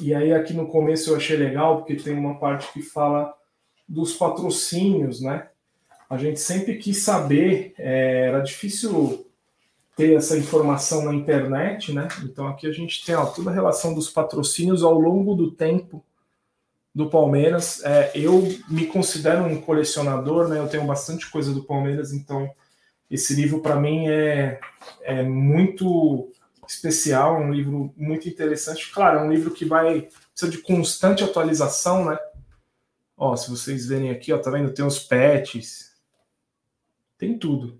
E 0.00 0.12
aí 0.12 0.32
aqui 0.32 0.52
no 0.54 0.66
começo 0.66 1.10
eu 1.10 1.16
achei 1.16 1.36
legal 1.36 1.78
porque 1.78 1.94
tem 1.94 2.12
uma 2.12 2.36
parte 2.40 2.72
que 2.72 2.82
fala 2.82 3.32
dos 3.88 4.14
patrocínios, 4.14 5.20
né? 5.20 5.48
A 6.08 6.16
gente 6.16 6.40
sempre 6.40 6.78
quis 6.78 7.04
saber, 7.04 7.74
é, 7.78 8.26
era 8.26 8.40
difícil 8.40 9.29
ter 10.00 10.14
essa 10.14 10.38
informação 10.38 11.04
na 11.04 11.14
internet, 11.14 11.92
né? 11.92 12.08
Então 12.24 12.48
aqui 12.48 12.66
a 12.66 12.72
gente 12.72 13.04
tem 13.04 13.14
ó, 13.14 13.26
toda 13.26 13.50
a 13.50 13.52
relação 13.52 13.92
dos 13.92 14.08
patrocínios 14.08 14.82
ao 14.82 14.98
longo 14.98 15.34
do 15.34 15.50
tempo 15.50 16.02
do 16.94 17.10
Palmeiras. 17.10 17.84
É, 17.84 18.10
eu 18.14 18.48
me 18.66 18.86
considero 18.86 19.44
um 19.44 19.60
colecionador, 19.60 20.48
né? 20.48 20.58
Eu 20.58 20.68
tenho 20.68 20.86
bastante 20.86 21.30
coisa 21.30 21.52
do 21.52 21.64
Palmeiras, 21.64 22.14
então 22.14 22.50
esse 23.10 23.34
livro 23.34 23.60
para 23.60 23.76
mim 23.76 24.08
é, 24.08 24.58
é 25.02 25.22
muito 25.22 26.32
especial, 26.66 27.38
um 27.38 27.52
livro 27.52 27.92
muito 27.94 28.26
interessante. 28.26 28.90
Claro, 28.90 29.18
é 29.18 29.22
um 29.22 29.30
livro 29.30 29.50
que 29.50 29.66
vai 29.66 30.08
precisa 30.32 30.50
de 30.50 30.62
constante 30.62 31.22
atualização, 31.22 32.06
né? 32.06 32.18
Ó, 33.18 33.36
se 33.36 33.50
vocês 33.50 33.84
verem 33.84 34.08
aqui, 34.08 34.32
ó, 34.32 34.38
tá 34.38 34.50
vendo? 34.50 34.72
Tem 34.72 34.82
os 34.82 34.98
patches, 34.98 35.94
tem 37.18 37.38
tudo. 37.38 37.78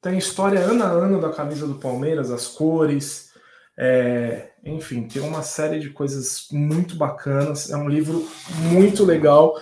Tem 0.00 0.16
história 0.16 0.60
ano 0.60 0.82
a 0.82 0.88
ano 0.88 1.20
da 1.20 1.30
camisa 1.30 1.66
do 1.66 1.74
Palmeiras, 1.74 2.30
as 2.30 2.48
cores, 2.48 3.30
é, 3.76 4.50
enfim, 4.64 5.08
tem 5.08 5.22
uma 5.22 5.42
série 5.42 5.78
de 5.78 5.90
coisas 5.90 6.48
muito 6.50 6.96
bacanas. 6.96 7.70
É 7.70 7.76
um 7.76 7.88
livro 7.88 8.26
muito 8.70 9.04
legal. 9.04 9.58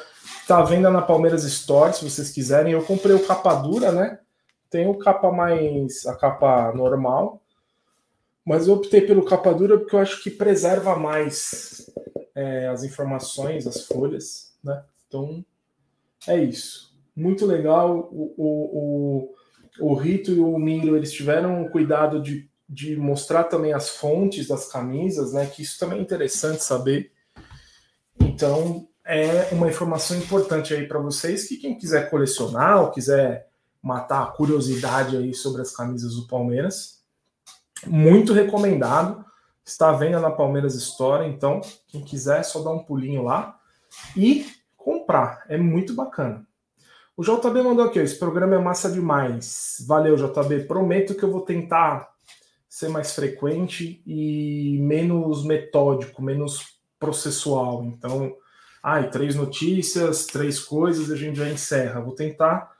Tá 0.46 0.58
à 0.58 0.62
venda 0.62 0.90
na 0.90 1.02
Palmeiras 1.02 1.44
Store, 1.44 1.92
se 1.92 2.08
vocês 2.08 2.30
quiserem. 2.30 2.72
Eu 2.72 2.82
comprei 2.82 3.14
o 3.14 3.26
capa 3.26 3.54
dura, 3.54 3.92
né? 3.92 4.18
Tem 4.70 4.88
o 4.88 4.98
capa 4.98 5.30
mais. 5.30 6.06
a 6.06 6.16
capa 6.16 6.72
normal. 6.72 7.42
Mas 8.44 8.66
eu 8.66 8.74
optei 8.74 9.02
pelo 9.02 9.24
capa 9.24 9.52
dura 9.52 9.78
porque 9.78 9.94
eu 9.94 10.00
acho 10.00 10.22
que 10.22 10.30
preserva 10.30 10.96
mais 10.96 11.88
é, 12.34 12.66
as 12.68 12.82
informações, 12.82 13.66
as 13.66 13.86
folhas, 13.86 14.52
né? 14.64 14.82
Então, 15.06 15.44
é 16.26 16.36
isso. 16.38 16.96
Muito 17.14 17.46
legal. 17.46 18.08
o, 18.10 18.34
o, 18.36 18.78
o 18.78 19.37
o 19.80 19.94
Rito 19.94 20.30
e 20.30 20.40
o 20.40 20.58
Miro 20.58 20.96
eles 20.96 21.12
tiveram 21.12 21.68
cuidado 21.68 22.20
de, 22.20 22.48
de 22.68 22.96
mostrar 22.96 23.44
também 23.44 23.72
as 23.72 23.90
fontes 23.90 24.48
das 24.48 24.70
camisas, 24.70 25.32
né? 25.32 25.46
Que 25.46 25.62
isso 25.62 25.78
também 25.78 25.98
é 25.98 26.02
interessante 26.02 26.62
saber. 26.62 27.12
Então 28.20 28.88
é 29.04 29.48
uma 29.52 29.68
informação 29.68 30.16
importante 30.18 30.74
aí 30.74 30.86
para 30.86 30.98
vocês 30.98 31.48
que 31.48 31.56
quem 31.56 31.78
quiser 31.78 32.10
colecionar 32.10 32.82
ou 32.82 32.90
quiser 32.90 33.48
matar 33.82 34.22
a 34.22 34.26
curiosidade 34.26 35.16
aí 35.16 35.32
sobre 35.32 35.62
as 35.62 35.74
camisas 35.74 36.14
do 36.14 36.26
Palmeiras, 36.26 37.02
muito 37.86 38.32
recomendado. 38.32 39.24
Está 39.64 39.90
à 39.90 39.92
venda 39.92 40.18
na 40.18 40.30
Palmeiras 40.30 40.74
Store, 40.74 41.26
então 41.26 41.60
quem 41.86 42.02
quiser 42.02 42.40
é 42.40 42.42
só 42.42 42.62
dar 42.62 42.70
um 42.70 42.84
pulinho 42.84 43.22
lá 43.22 43.58
e 44.16 44.46
comprar. 44.76 45.44
É 45.48 45.58
muito 45.58 45.94
bacana. 45.94 46.47
O 47.18 47.24
JB 47.24 47.64
mandou 47.64 47.84
aqui, 47.84 47.98
esse 47.98 48.16
programa 48.16 48.54
é 48.54 48.58
massa 48.60 48.88
demais. 48.88 49.84
Valeu, 49.88 50.14
JB. 50.14 50.66
Prometo 50.68 51.16
que 51.16 51.24
eu 51.24 51.32
vou 51.32 51.40
tentar 51.40 52.08
ser 52.68 52.88
mais 52.90 53.12
frequente 53.12 54.00
e 54.06 54.78
menos 54.80 55.44
metódico, 55.44 56.22
menos 56.22 56.78
processual. 56.96 57.82
Então, 57.82 58.32
ai, 58.80 59.10
três 59.10 59.34
notícias, 59.34 60.26
três 60.26 60.60
coisas, 60.60 61.10
a 61.10 61.16
gente 61.16 61.38
já 61.38 61.48
encerra. 61.48 62.00
Vou 62.00 62.14
tentar 62.14 62.70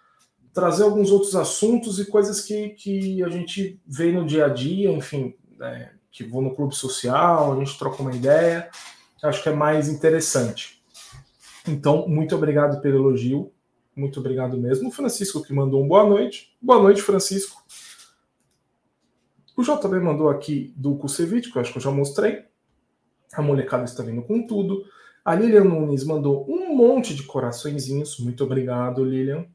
trazer 0.55 0.85
alguns 0.85 1.11
outros 1.11 1.35
assuntos 1.35 1.99
e 1.99 2.07
coisas 2.07 2.41
que, 2.41 2.69
que 2.69 3.25
a 3.25 3.29
gente 3.29 3.83
vê 3.85 4.13
no 4.13 4.25
dia 4.25 4.45
a 4.45 4.49
dia, 4.49 4.89
enfim, 4.93 5.35
né, 5.59 5.91
que 6.13 6.23
vou 6.23 6.43
no 6.43 6.55
clube 6.55 6.77
social, 6.77 7.55
a 7.55 7.57
gente 7.57 7.77
troca 7.77 8.03
uma 8.03 8.15
ideia. 8.15 8.71
Acho 9.21 9.43
que 9.43 9.49
é 9.49 9.53
mais 9.53 9.89
interessante. 9.89 10.81
Então, 11.67 12.07
muito 12.07 12.37
obrigado 12.37 12.81
pelo 12.81 12.99
elogio. 12.99 13.53
Muito 13.99 14.21
obrigado 14.21 14.57
mesmo. 14.57 14.91
O 14.91 14.93
Francisco 14.93 15.43
que 15.43 15.53
mandou 15.53 15.83
um 15.83 15.89
boa 15.89 16.09
noite. 16.09 16.57
Boa 16.63 16.81
noite, 16.81 17.03
Francisco. 17.03 17.61
O 19.57 19.63
JB 19.65 19.99
mandou 19.99 20.29
aqui 20.29 20.73
do 20.77 20.95
Kusevich, 20.95 21.51
que 21.51 21.59
eu 21.59 21.61
acho 21.61 21.73
que 21.73 21.79
eu 21.79 21.83
já 21.83 21.91
mostrei. 21.91 22.45
A 23.33 23.43
molecada 23.43 23.83
está 23.83 24.05
vindo 24.05 24.23
com 24.23 24.47
tudo. 24.47 24.85
A 25.25 25.35
Lilian 25.35 25.65
Nunes 25.65 26.05
mandou 26.05 26.47
um 26.49 26.77
monte 26.77 27.13
de 27.13 27.25
coraçõezinhos. 27.25 28.21
Muito 28.21 28.45
obrigado, 28.45 29.05
Lilian. 29.05 29.47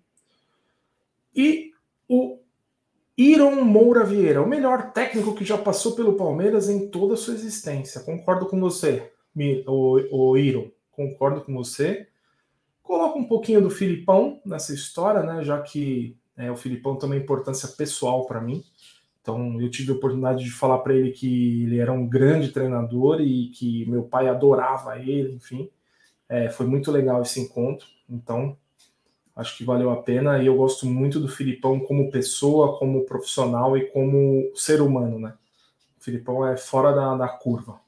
E 1.33 1.71
o 2.09 2.37
Iron 3.17 3.61
Moura 3.61 4.03
Vieira, 4.03 4.41
o 4.41 4.47
melhor 4.47 4.91
técnico 4.91 5.33
que 5.33 5.45
já 5.45 5.57
passou 5.57 5.95
pelo 5.95 6.17
Palmeiras 6.17 6.67
em 6.67 6.89
toda 6.89 7.13
a 7.13 7.17
sua 7.17 7.33
existência. 7.33 8.01
Concordo 8.01 8.45
com 8.47 8.59
você, 8.59 9.09
o, 9.65 10.31
o 10.31 10.37
Iron. 10.37 10.69
Concordo 10.91 11.41
com 11.45 11.53
você. 11.55 12.09
Coloca 12.83 13.17
um 13.17 13.23
pouquinho 13.23 13.61
do 13.61 13.69
Filipão 13.69 14.41
nessa 14.45 14.73
história, 14.73 15.23
né? 15.23 15.43
Já 15.43 15.61
que 15.61 16.17
é, 16.35 16.51
o 16.51 16.57
Filipão 16.57 16.97
tem 16.97 17.07
uma 17.07 17.15
importância 17.15 17.69
pessoal 17.69 18.25
para 18.25 18.41
mim. 18.41 18.63
Então, 19.21 19.59
eu 19.61 19.71
tive 19.71 19.91
a 19.91 19.95
oportunidade 19.95 20.43
de 20.43 20.51
falar 20.51 20.79
para 20.79 20.93
ele 20.93 21.11
que 21.11 21.63
ele 21.63 21.79
era 21.79 21.93
um 21.93 22.05
grande 22.05 22.49
treinador 22.51 23.21
e 23.21 23.47
que 23.51 23.89
meu 23.89 24.03
pai 24.03 24.27
adorava 24.27 24.99
ele, 24.99 25.33
enfim. 25.33 25.69
É, 26.27 26.49
foi 26.49 26.65
muito 26.65 26.91
legal 26.91 27.21
esse 27.21 27.39
encontro. 27.39 27.87
Então, 28.09 28.57
acho 29.33 29.57
que 29.57 29.63
valeu 29.63 29.89
a 29.89 30.01
pena. 30.01 30.43
E 30.43 30.47
eu 30.47 30.57
gosto 30.57 30.85
muito 30.85 31.21
do 31.21 31.29
Filipão 31.29 31.79
como 31.79 32.11
pessoa, 32.11 32.77
como 32.77 33.05
profissional 33.05 33.77
e 33.77 33.89
como 33.91 34.51
ser 34.55 34.81
humano, 34.81 35.17
né? 35.17 35.33
O 35.97 36.03
Filipão 36.03 36.45
é 36.45 36.57
fora 36.57 36.91
da, 36.91 37.15
da 37.15 37.29
curva. 37.29 37.79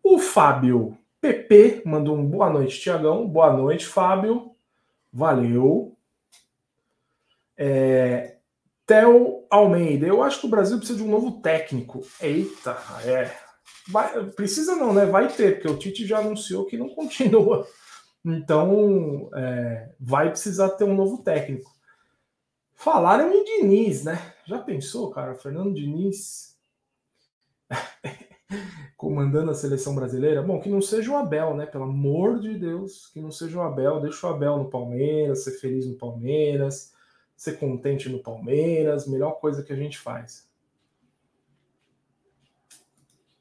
O 0.00 0.20
Fábio 0.20 0.96
PP 1.22 1.84
mandou 1.86 2.16
um 2.16 2.26
boa 2.26 2.50
noite, 2.50 2.80
Tiagão. 2.80 3.28
Boa 3.28 3.52
noite, 3.52 3.86
Fábio. 3.86 4.56
Valeu. 5.12 5.96
É, 7.56 8.38
Theo 8.84 9.46
Almeida, 9.48 10.04
eu 10.04 10.20
acho 10.20 10.40
que 10.40 10.46
o 10.46 10.50
Brasil 10.50 10.78
precisa 10.78 10.98
de 10.98 11.04
um 11.04 11.10
novo 11.10 11.40
técnico. 11.40 12.04
Eita, 12.20 12.76
é. 13.04 13.30
Vai, 13.88 14.30
precisa 14.30 14.74
não, 14.74 14.92
né? 14.92 15.06
Vai 15.06 15.28
ter, 15.28 15.54
porque 15.54 15.68
o 15.68 15.78
Tite 15.78 16.04
já 16.04 16.18
anunciou 16.18 16.66
que 16.66 16.76
não 16.76 16.88
continua. 16.88 17.68
Então, 18.24 19.30
é, 19.32 19.92
vai 20.00 20.28
precisar 20.28 20.70
ter 20.70 20.82
um 20.82 20.94
novo 20.94 21.22
técnico. 21.22 21.70
Falaram 22.74 23.32
em 23.32 23.44
Diniz, 23.44 24.02
né? 24.02 24.34
Já 24.44 24.58
pensou, 24.58 25.08
cara? 25.10 25.36
Fernando 25.36 25.72
Diniz 25.72 26.58
comandando 28.96 29.50
a 29.50 29.54
seleção 29.54 29.94
brasileira? 29.94 30.42
Bom, 30.42 30.60
que 30.60 30.68
não 30.68 30.80
seja 30.80 31.10
o 31.12 31.16
Abel, 31.16 31.56
né? 31.56 31.66
Pelo 31.66 31.84
amor 31.84 32.40
de 32.40 32.58
Deus, 32.58 33.08
que 33.12 33.20
não 33.20 33.30
seja 33.30 33.58
o 33.58 33.62
Abel. 33.62 34.00
Deixa 34.00 34.26
o 34.26 34.30
Abel 34.30 34.58
no 34.58 34.70
Palmeiras, 34.70 35.44
ser 35.44 35.52
feliz 35.52 35.86
no 35.86 35.94
Palmeiras 35.94 36.92
ser 37.42 37.58
contente 37.58 38.08
no 38.08 38.20
Palmeiras, 38.20 39.08
melhor 39.08 39.32
coisa 39.40 39.64
que 39.64 39.72
a 39.72 39.76
gente 39.76 39.98
faz. 39.98 40.48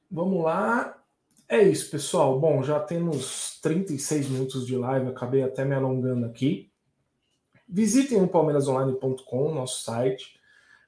Vamos 0.09 0.43
lá. 0.43 0.99
É 1.47 1.61
isso, 1.61 1.91
pessoal. 1.91 2.39
Bom, 2.39 2.63
já 2.63 2.79
temos 2.79 3.59
36 3.61 4.27
minutos 4.29 4.65
de 4.65 4.75
live, 4.75 5.09
acabei 5.09 5.43
até 5.43 5.63
me 5.63 5.75
alongando 5.75 6.25
aqui. 6.25 6.71
Visitem 7.69 8.23
o 8.23 8.27
palmeirasonline.com, 8.27 9.53
nosso 9.53 9.83
site. 9.83 10.39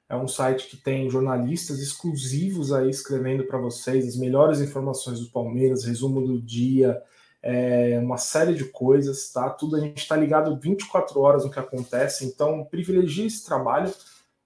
É 0.08 0.16
um 0.16 0.28
site 0.28 0.68
que 0.68 0.76
tem 0.76 1.08
jornalistas 1.08 1.78
exclusivos 1.80 2.72
aí 2.72 2.90
escrevendo 2.90 3.44
para 3.44 3.58
vocês 3.58 4.06
as 4.06 4.16
melhores 4.16 4.60
informações 4.60 5.20
do 5.20 5.30
Palmeiras, 5.30 5.84
resumo 5.84 6.20
do 6.20 6.40
dia, 6.40 7.02
é, 7.42 7.98
uma 7.98 8.18
série 8.18 8.54
de 8.54 8.64
coisas, 8.64 9.30
tá? 9.32 9.50
Tudo 9.50 9.76
a 9.76 9.80
gente 9.80 9.98
está 9.98 10.16
ligado 10.16 10.58
24 10.58 11.20
horas 11.20 11.44
no 11.44 11.50
que 11.50 11.58
acontece, 11.58 12.24
então 12.24 12.64
privilegie 12.64 13.26
esse 13.26 13.44
trabalho. 13.44 13.92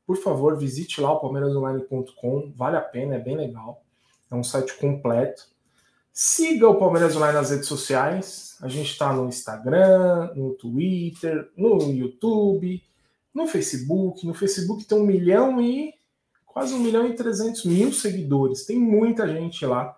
Por 0.06 0.16
favor, 0.16 0.56
visite 0.56 1.00
lá 1.00 1.12
o 1.12 1.20
palmeirasonline.com, 1.20 2.52
vale 2.56 2.76
a 2.76 2.80
pena, 2.80 3.16
é 3.16 3.18
bem 3.18 3.36
legal. 3.36 3.82
É 4.30 4.34
um 4.34 4.44
site 4.44 4.76
completo. 4.78 5.46
Siga 6.12 6.68
o 6.68 6.74
Palmeiras 6.74 7.14
Online 7.14 7.34
nas 7.34 7.50
redes 7.50 7.68
sociais. 7.68 8.56
A 8.60 8.68
gente 8.68 8.90
está 8.90 9.12
no 9.12 9.28
Instagram, 9.28 10.32
no 10.34 10.54
Twitter, 10.54 11.48
no 11.56 11.78
YouTube, 11.92 12.82
no 13.38 13.46
Facebook. 13.46 14.26
No 14.26 14.34
Facebook 14.34 14.84
tem 14.84 14.98
um 14.98 15.06
milhão 15.06 15.62
e 15.62 15.94
quase 16.44 16.74
um 16.74 16.80
milhão 16.80 17.06
e 17.06 17.14
trezentos 17.14 17.64
mil 17.64 17.92
seguidores. 17.92 18.66
Tem 18.66 18.76
muita 18.76 19.26
gente 19.28 19.64
lá. 19.64 19.96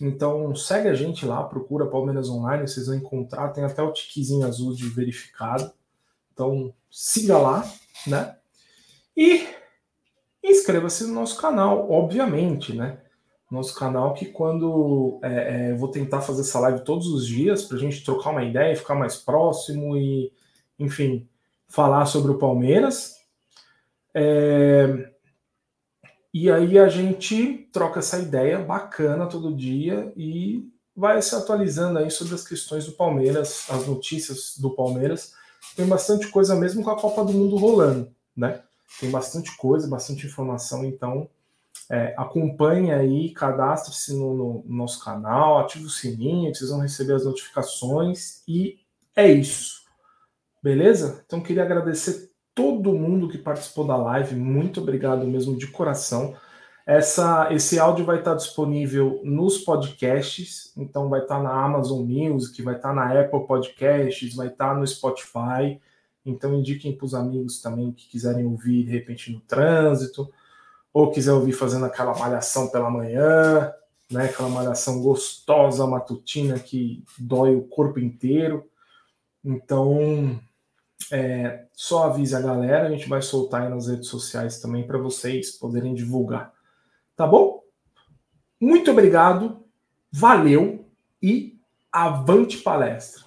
Então 0.00 0.52
segue 0.56 0.88
a 0.88 0.94
gente 0.94 1.24
lá, 1.24 1.44
procura 1.44 1.86
Palmeiras 1.86 2.28
Online, 2.28 2.66
vocês 2.66 2.86
vão 2.86 2.96
encontrar, 2.96 3.50
tem 3.50 3.62
até 3.62 3.82
o 3.82 3.92
tiquezinho 3.92 4.46
azul 4.46 4.74
de 4.74 4.88
verificado. 4.88 5.70
Então 6.32 6.74
siga 6.90 7.38
lá, 7.38 7.70
né? 8.06 8.36
E 9.16 9.46
inscreva-se 10.42 11.04
no 11.04 11.14
nosso 11.14 11.36
canal, 11.36 11.88
obviamente, 11.90 12.74
né? 12.74 12.98
Nosso 13.50 13.74
canal 13.74 14.14
que 14.14 14.24
quando 14.24 15.20
é, 15.22 15.68
é, 15.70 15.74
vou 15.74 15.88
tentar 15.90 16.22
fazer 16.22 16.40
essa 16.40 16.58
live 16.58 16.84
todos 16.84 17.06
os 17.08 17.26
dias 17.26 17.62
para 17.64 17.76
a 17.76 17.80
gente 17.80 18.02
trocar 18.02 18.30
uma 18.30 18.42
ideia, 18.42 18.74
ficar 18.74 18.94
mais 18.94 19.16
próximo 19.16 19.94
e, 19.94 20.32
enfim, 20.78 21.28
falar 21.72 22.04
sobre 22.06 22.30
o 22.30 22.38
Palmeiras. 22.38 23.16
É, 24.14 25.10
e 26.32 26.50
aí 26.50 26.78
a 26.78 26.88
gente 26.88 27.68
troca 27.72 27.98
essa 27.98 28.18
ideia 28.18 28.58
bacana 28.58 29.26
todo 29.26 29.56
dia 29.56 30.12
e 30.16 30.70
vai 30.94 31.20
se 31.22 31.34
atualizando 31.34 31.98
aí 31.98 32.10
sobre 32.10 32.34
as 32.34 32.46
questões 32.46 32.84
do 32.84 32.92
Palmeiras, 32.92 33.66
as 33.70 33.86
notícias 33.86 34.58
do 34.58 34.70
Palmeiras. 34.70 35.32
Tem 35.74 35.86
bastante 35.86 36.28
coisa 36.28 36.54
mesmo 36.54 36.82
com 36.82 36.90
a 36.90 37.00
Copa 37.00 37.24
do 37.24 37.32
Mundo 37.32 37.56
rolando, 37.56 38.14
né? 38.36 38.62
Tem 39.00 39.10
bastante 39.10 39.56
coisa, 39.56 39.88
bastante 39.88 40.26
informação, 40.26 40.84
então 40.84 41.28
é, 41.90 42.14
acompanhe 42.18 42.92
aí, 42.92 43.30
cadastre-se 43.32 44.12
no, 44.14 44.34
no, 44.34 44.64
nosso 44.66 45.02
canal, 45.02 45.58
ative 45.58 45.86
o 45.86 45.90
sininho, 45.90 46.54
vocês 46.54 46.68
vão 46.68 46.80
receber 46.80 47.14
as 47.14 47.24
notificações 47.24 48.42
e 48.46 48.78
é 49.16 49.30
isso. 49.30 49.81
Beleza? 50.62 51.22
Então 51.26 51.40
queria 51.40 51.64
agradecer 51.64 52.30
todo 52.54 52.92
mundo 52.92 53.28
que 53.28 53.38
participou 53.38 53.86
da 53.86 53.96
live. 53.96 54.36
Muito 54.36 54.80
obrigado 54.80 55.26
mesmo 55.26 55.56
de 55.56 55.66
coração. 55.66 56.36
Essa, 56.86 57.52
esse 57.52 57.78
áudio 57.78 58.04
vai 58.04 58.18
estar 58.18 58.34
disponível 58.34 59.20
nos 59.22 59.58
podcasts, 59.58 60.72
então 60.76 61.08
vai 61.08 61.20
estar 61.22 61.40
na 61.40 61.52
Amazon 61.52 62.04
Music, 62.04 62.60
vai 62.60 62.76
estar 62.76 62.92
na 62.92 63.20
Apple 63.20 63.46
Podcasts, 63.46 64.34
vai 64.34 64.48
estar 64.48 64.76
no 64.76 64.86
Spotify. 64.86 65.80
Então 66.24 66.54
indiquem 66.54 66.96
para 66.96 67.06
os 67.06 67.14
amigos 67.14 67.60
também 67.60 67.92
que 67.92 68.08
quiserem 68.08 68.44
ouvir 68.46 68.84
de 68.84 68.90
repente 68.90 69.32
no 69.32 69.40
trânsito, 69.40 70.28
ou 70.92 71.10
quiser 71.10 71.32
ouvir 71.32 71.52
fazendo 71.52 71.86
aquela 71.86 72.16
malhação 72.18 72.68
pela 72.68 72.90
manhã, 72.90 73.72
né? 74.10 74.26
Aquela 74.26 74.48
malhação 74.48 75.02
gostosa 75.02 75.86
matutina 75.86 76.58
que 76.58 77.02
dói 77.18 77.56
o 77.56 77.62
corpo 77.62 77.98
inteiro. 77.98 78.64
Então, 79.44 80.38
é, 81.10 81.64
só 81.72 82.04
avise 82.04 82.36
a 82.36 82.40
galera, 82.40 82.86
a 82.86 82.90
gente 82.90 83.08
vai 83.08 83.22
soltar 83.22 83.62
aí 83.62 83.68
nas 83.68 83.88
redes 83.88 84.08
sociais 84.08 84.60
também 84.60 84.86
para 84.86 84.98
vocês 84.98 85.52
poderem 85.52 85.94
divulgar. 85.94 86.52
Tá 87.16 87.26
bom? 87.26 87.62
Muito 88.60 88.90
obrigado, 88.90 89.64
valeu 90.12 90.86
e 91.22 91.58
avante 91.90 92.58
palestra! 92.58 93.22